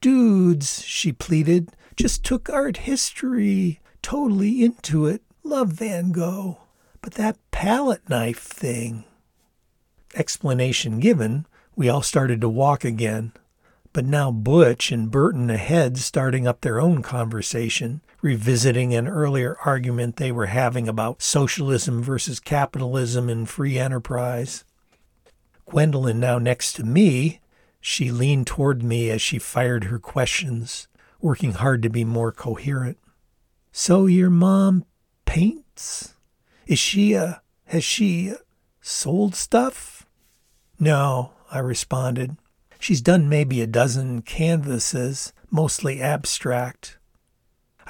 Dudes, 0.01 0.85
she 0.85 1.13
pleaded, 1.13 1.71
just 1.97 2.25
took 2.25 2.51
art 2.51 2.79
history 2.79 3.81
totally 4.03 4.65
into 4.65 5.07
it. 5.07 5.23
Love 5.43 5.69
Van 5.69 6.13
Gogh. 6.13 6.59
But 7.01 7.15
that 7.15 7.39
palette 7.51 8.09
knife 8.09 8.41
thing. 8.41 9.05
Explanation 10.15 11.01
given, 11.01 11.47
we 11.77 11.89
all 11.89 12.03
started 12.03 12.41
to 12.41 12.49
walk 12.49 12.85
again. 12.85 13.33
But 13.93 14.05
now 14.05 14.31
Butch 14.31 14.93
and 14.93 15.11
Burton 15.11 15.51
ahead 15.51 15.99
starting 15.99 16.47
up 16.47 16.61
their 16.61 16.81
own 16.81 17.03
conversation, 17.03 18.03
revisiting 18.21 18.95
an 18.95 19.07
earlier 19.07 19.57
argument 19.65 20.17
they 20.17 20.33
were 20.33 20.47
having 20.47 20.89
about 20.89 21.23
socialism 21.23 22.03
versus 22.03 22.41
capitalism 22.41 23.29
and 23.29 23.49
free 23.49 23.79
enterprise. 23.79 24.65
Gwendolyn, 25.67 26.19
now 26.19 26.39
next 26.39 26.73
to 26.75 26.85
me, 26.85 27.41
she 27.81 28.11
leaned 28.11 28.47
toward 28.47 28.83
me 28.83 29.11
as 29.11 29.23
she 29.23 29.39
fired 29.39 29.85
her 29.85 29.99
questions, 29.99 30.89
working 31.21 31.53
hard 31.53 31.83
to 31.83 31.89
be 31.89 32.05
more 32.05 32.33
coherent. 32.33 32.99
So 33.73 34.07
your 34.07 34.31
mom 34.31 34.85
paints? 35.25 36.15
Is 36.67 36.79
she 36.79 37.15
a. 37.15 37.43
has 37.67 37.85
she 37.85 38.33
sold 38.81 39.35
stuff? 39.35 40.07
No, 40.81 41.33
I 41.51 41.59
responded. 41.61 42.37
She's 42.81 43.01
done 43.01 43.29
maybe 43.29 43.61
a 43.61 43.67
dozen 43.67 44.23
canvases, 44.23 45.33
mostly 45.51 46.01
abstract. 46.01 46.98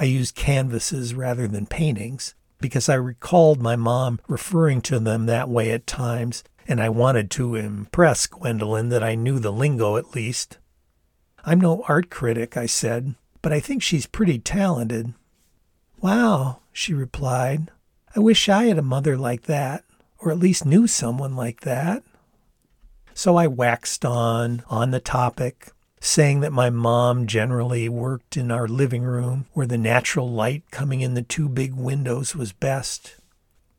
I 0.00 0.04
used 0.04 0.36
canvases 0.36 1.14
rather 1.14 1.48
than 1.48 1.66
paintings 1.66 2.34
because 2.60 2.88
I 2.88 2.94
recalled 2.94 3.60
my 3.60 3.74
mom 3.74 4.20
referring 4.28 4.80
to 4.82 4.98
them 4.98 5.26
that 5.26 5.48
way 5.48 5.70
at 5.72 5.86
times, 5.86 6.44
and 6.66 6.80
I 6.80 6.88
wanted 6.88 7.30
to 7.32 7.56
impress 7.56 8.26
Gwendolyn 8.26 8.90
that 8.90 9.02
I 9.02 9.14
knew 9.14 9.38
the 9.38 9.52
lingo 9.52 9.96
at 9.96 10.14
least. 10.14 10.58
I'm 11.44 11.60
no 11.60 11.84
art 11.88 12.10
critic, 12.10 12.56
I 12.56 12.66
said, 12.66 13.14
but 13.42 13.52
I 13.52 13.60
think 13.60 13.82
she's 13.82 14.06
pretty 14.06 14.38
talented. 14.38 15.14
Wow, 16.00 16.60
she 16.72 16.94
replied. 16.94 17.70
I 18.14 18.20
wish 18.20 18.48
I 18.48 18.64
had 18.64 18.78
a 18.78 18.82
mother 18.82 19.16
like 19.16 19.42
that, 19.42 19.84
or 20.18 20.30
at 20.30 20.38
least 20.38 20.66
knew 20.66 20.86
someone 20.86 21.34
like 21.34 21.62
that. 21.62 22.02
So 23.14 23.36
I 23.36 23.48
waxed 23.48 24.04
on, 24.04 24.62
on 24.68 24.92
the 24.92 25.00
topic, 25.00 25.72
saying 26.00 26.40
that 26.40 26.52
my 26.52 26.70
mom 26.70 27.26
generally 27.26 27.88
worked 27.88 28.36
in 28.36 28.50
our 28.50 28.68
living 28.68 29.02
room 29.02 29.46
where 29.52 29.66
the 29.66 29.78
natural 29.78 30.30
light 30.30 30.64
coming 30.70 31.00
in 31.00 31.14
the 31.14 31.22
two 31.22 31.48
big 31.48 31.74
windows 31.74 32.34
was 32.34 32.52
best. 32.52 33.16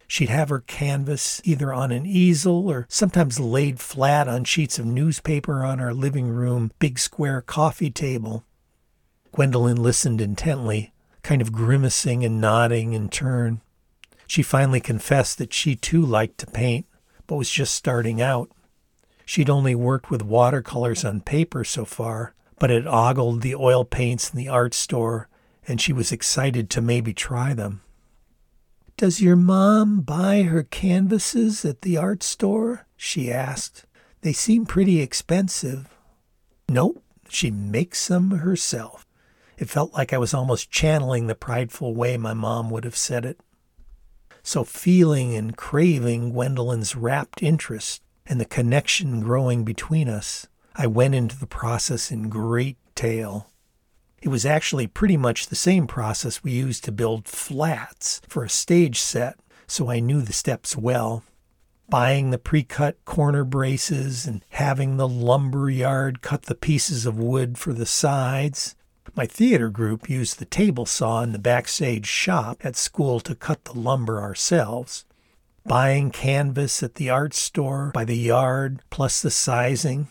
She'd 0.07 0.29
have 0.29 0.49
her 0.49 0.61
canvas 0.61 1.39
either 1.43 1.71
on 1.71 1.91
an 1.91 2.05
easel 2.05 2.67
or 2.67 2.87
sometimes 2.89 3.39
laid 3.39 3.79
flat 3.79 4.27
on 4.27 4.43
sheets 4.43 4.79
of 4.79 4.85
newspaper 4.85 5.63
on 5.63 5.79
our 5.79 5.93
living 5.93 6.29
room 6.29 6.71
big 6.79 6.97
square 6.97 7.41
coffee 7.41 7.91
table. 7.91 8.43
Gwendolyn 9.31 9.81
listened 9.81 10.19
intently, 10.19 10.91
kind 11.21 11.41
of 11.41 11.51
grimacing 11.51 12.25
and 12.25 12.41
nodding 12.41 12.93
in 12.93 13.09
turn. 13.09 13.61
She 14.25 14.41
finally 14.41 14.79
confessed 14.79 15.37
that 15.37 15.53
she 15.53 15.75
too 15.75 16.03
liked 16.03 16.39
to 16.39 16.47
paint, 16.47 16.87
but 17.27 17.35
was 17.35 17.49
just 17.49 17.75
starting 17.75 18.19
out. 18.21 18.49
She'd 19.29 19.47
only 19.47 19.75
worked 19.75 20.09
with 20.09 20.23
watercolors 20.23 21.05
on 21.05 21.21
paper 21.21 21.63
so 21.63 21.85
far, 21.85 22.33
but 22.57 22.71
had 22.71 22.87
ogled 22.87 23.43
the 23.43 23.53
oil 23.53 23.85
paints 23.85 24.31
in 24.31 24.37
the 24.37 24.47
art 24.47 24.73
store, 24.73 25.29
and 25.67 25.79
she 25.79 25.93
was 25.93 26.11
excited 26.11 26.67
to 26.71 26.81
maybe 26.81 27.13
try 27.13 27.53
them. 27.53 27.83
Does 28.97 29.21
your 29.21 29.35
mom 29.35 30.01
buy 30.01 30.41
her 30.41 30.63
canvases 30.63 31.63
at 31.63 31.83
the 31.83 31.95
art 31.95 32.23
store? 32.23 32.87
she 32.97 33.31
asked. 33.31 33.85
They 34.21 34.33
seem 34.33 34.65
pretty 34.65 34.99
expensive. 34.99 35.95
Nope, 36.67 37.03
she 37.29 37.51
makes 37.51 38.07
them 38.07 38.31
herself. 38.31 39.05
It 39.59 39.69
felt 39.69 39.93
like 39.93 40.11
I 40.11 40.17
was 40.17 40.33
almost 40.33 40.71
channeling 40.71 41.27
the 41.27 41.35
prideful 41.35 41.93
way 41.93 42.17
my 42.17 42.33
mom 42.33 42.71
would 42.71 42.83
have 42.83 42.97
said 42.97 43.25
it. 43.25 43.39
So, 44.41 44.63
feeling 44.63 45.35
and 45.35 45.55
craving 45.55 46.31
Gwendolyn's 46.31 46.95
rapt 46.95 47.43
interest, 47.43 48.01
and 48.29 48.39
the 48.39 48.45
connection 48.45 49.19
growing 49.19 49.65
between 49.65 50.07
us, 50.07 50.47
I 50.75 50.87
went 50.87 51.15
into 51.15 51.37
the 51.37 51.47
process 51.47 52.11
in 52.11 52.29
great 52.29 52.77
detail. 52.95 53.49
It 54.21 54.27
was 54.27 54.45
actually 54.45 54.87
pretty 54.87 55.17
much 55.17 55.47
the 55.47 55.55
same 55.55 55.87
process 55.87 56.43
we 56.43 56.51
used 56.51 56.83
to 56.83 56.91
build 56.91 57.27
flats 57.27 58.21
for 58.27 58.43
a 58.43 58.49
stage 58.49 58.99
set, 58.99 59.39
so 59.67 59.89
I 59.89 59.99
knew 59.99 60.21
the 60.21 60.33
steps 60.33 60.75
well. 60.77 61.23
buying 61.89 62.29
the 62.29 62.37
pre 62.37 62.61
cut 62.61 63.03
corner 63.03 63.43
braces 63.43 64.27
and 64.27 64.45
having 64.49 64.97
the 64.97 65.07
lumber 65.07 65.71
yard 65.71 66.21
cut 66.21 66.43
the 66.43 66.53
pieces 66.53 67.07
of 67.07 67.17
wood 67.17 67.57
for 67.57 67.73
the 67.73 67.85
sides. 67.85 68.75
My 69.15 69.25
theater 69.25 69.69
group 69.69 70.07
used 70.07 70.37
the 70.37 70.45
table 70.45 70.85
saw 70.85 71.23
in 71.23 71.31
the 71.31 71.39
backstage 71.39 72.05
shop 72.05 72.63
at 72.63 72.75
school 72.75 73.19
to 73.21 73.33
cut 73.33 73.65
the 73.65 73.73
lumber 73.73 74.21
ourselves. 74.21 75.05
Buying 75.69 76.09
canvas 76.09 76.81
at 76.81 76.95
the 76.95 77.11
art 77.11 77.35
store 77.35 77.91
by 77.93 78.03
the 78.03 78.17
yard 78.17 78.81
plus 78.89 79.21
the 79.21 79.29
sizing. 79.29 80.07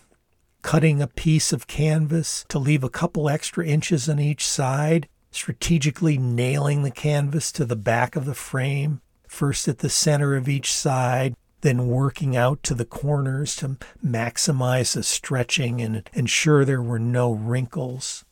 Cutting 0.62 1.02
a 1.02 1.08
piece 1.08 1.52
of 1.52 1.66
canvas 1.66 2.44
to 2.50 2.60
leave 2.60 2.84
a 2.84 2.88
couple 2.88 3.28
extra 3.28 3.66
inches 3.66 4.08
on 4.08 4.20
each 4.20 4.46
side. 4.46 5.08
Strategically 5.32 6.16
nailing 6.16 6.84
the 6.84 6.92
canvas 6.92 7.50
to 7.50 7.64
the 7.64 7.74
back 7.74 8.14
of 8.14 8.24
the 8.24 8.36
frame, 8.36 9.00
first 9.26 9.66
at 9.66 9.78
the 9.78 9.90
center 9.90 10.36
of 10.36 10.48
each 10.48 10.72
side, 10.72 11.34
then 11.62 11.88
working 11.88 12.36
out 12.36 12.62
to 12.62 12.72
the 12.72 12.84
corners 12.84 13.56
to 13.56 13.78
maximize 14.06 14.94
the 14.94 15.02
stretching 15.02 15.80
and 15.80 16.08
ensure 16.12 16.64
there 16.64 16.80
were 16.80 17.00
no 17.00 17.32
wrinkles. 17.32 18.24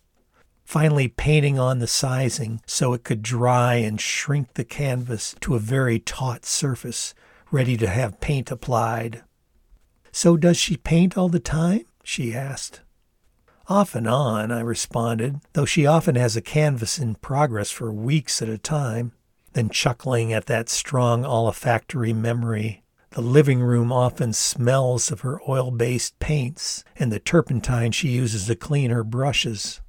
Finally, 0.67 1.07
painting 1.07 1.61
on 1.61 1.79
the 1.79 1.87
sizing 1.87 2.61
so 2.67 2.93
it 2.93 3.05
could 3.05 3.23
dry 3.23 3.77
and 3.77 4.01
shrink 4.01 4.55
the 4.55 4.65
canvas 4.65 5.37
to 5.41 5.55
a 5.55 5.61
very 5.61 6.01
taut 6.01 6.45
surface, 6.45 7.15
ready 7.53 7.77
to 7.77 7.87
have 7.87 8.21
paint 8.21 8.51
applied. 8.51 9.23
So, 10.11 10.37
does 10.37 10.57
she 10.57 10.77
paint 10.77 11.17
all 11.17 11.29
the 11.29 11.39
time? 11.39 11.85
she 12.03 12.35
asked. 12.35 12.81
Off 13.69 13.95
and 13.95 14.09
on, 14.09 14.51
I 14.51 14.61
responded, 14.61 15.37
though 15.53 15.65
she 15.65 15.87
often 15.87 16.17
has 16.17 16.37
a 16.37 16.43
canvas 16.43 16.99
in 16.99 17.15
progress 17.15 17.71
for 17.71 17.93
weeks 17.93 18.43
at 18.43 18.49
a 18.49 18.59
time, 18.59 19.13
then 19.53 19.71
chuckling 19.71 20.33
at 20.33 20.47
that 20.47 20.69
strong 20.69 21.25
olfactory 21.25 22.13
memory 22.13 22.83
the 23.11 23.23
living 23.23 23.61
room 23.61 23.91
often 23.91 24.35
smells 24.35 25.11
of 25.11 25.21
her 25.21 25.41
oil 25.49 25.71
based 25.71 26.19
paints 26.19 26.85
and 26.97 27.11
the 27.11 27.19
turpentine 27.19 27.91
she 27.91 28.09
uses 28.09 28.45
to 28.47 28.55
clean 28.55 28.91
her 28.91 29.05
brushes. 29.05 29.81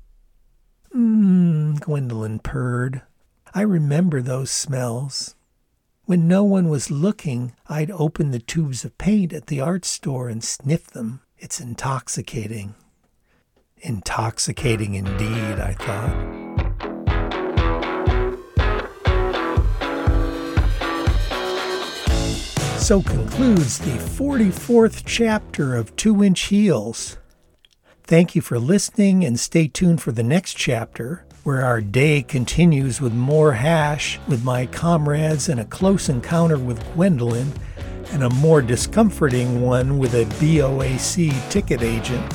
Mmm, 0.97 1.79
Gwendolyn 1.79 2.39
purred. 2.39 3.03
I 3.53 3.61
remember 3.61 4.19
those 4.19 4.49
smells. 4.49 5.35
When 6.05 6.27
no 6.27 6.43
one 6.43 6.69
was 6.69 6.89
looking, 6.89 7.53
I'd 7.67 7.91
open 7.91 8.31
the 8.31 8.39
tubes 8.39 8.83
of 8.83 8.97
paint 8.97 9.31
at 9.31 9.45
the 9.45 9.61
art 9.61 9.85
store 9.85 10.27
and 10.27 10.43
sniff 10.43 10.87
them. 10.87 11.21
It's 11.37 11.59
intoxicating. 11.59 12.73
Intoxicating 13.77 14.95
indeed, 14.95 15.59
I 15.59 15.75
thought. 15.77 16.47
So 22.81 23.03
concludes 23.03 23.77
the 23.77 23.99
44th 23.99 25.03
chapter 25.05 25.75
of 25.75 25.95
Two 25.95 26.23
Inch 26.23 26.41
Heels. 26.45 27.17
Thank 28.07 28.35
you 28.35 28.41
for 28.41 28.57
listening 28.57 29.25
and 29.25 29.37
stay 29.37 29.67
tuned 29.67 30.01
for 30.01 30.13
the 30.13 30.23
next 30.23 30.53
chapter, 30.53 31.25
where 31.43 31.65
our 31.65 31.81
day 31.81 32.21
continues 32.21 33.01
with 33.01 33.11
more 33.11 33.51
hash 33.51 34.17
with 34.29 34.45
my 34.45 34.65
comrades 34.67 35.49
and 35.49 35.59
a 35.59 35.65
close 35.65 36.07
encounter 36.07 36.57
with 36.57 36.81
Gwendolyn 36.93 37.51
and 38.13 38.23
a 38.23 38.29
more 38.29 38.61
discomforting 38.61 39.59
one 39.61 39.99
with 39.99 40.13
a 40.13 40.23
BOAC 40.39 41.49
ticket 41.49 41.81
agent. 41.81 42.33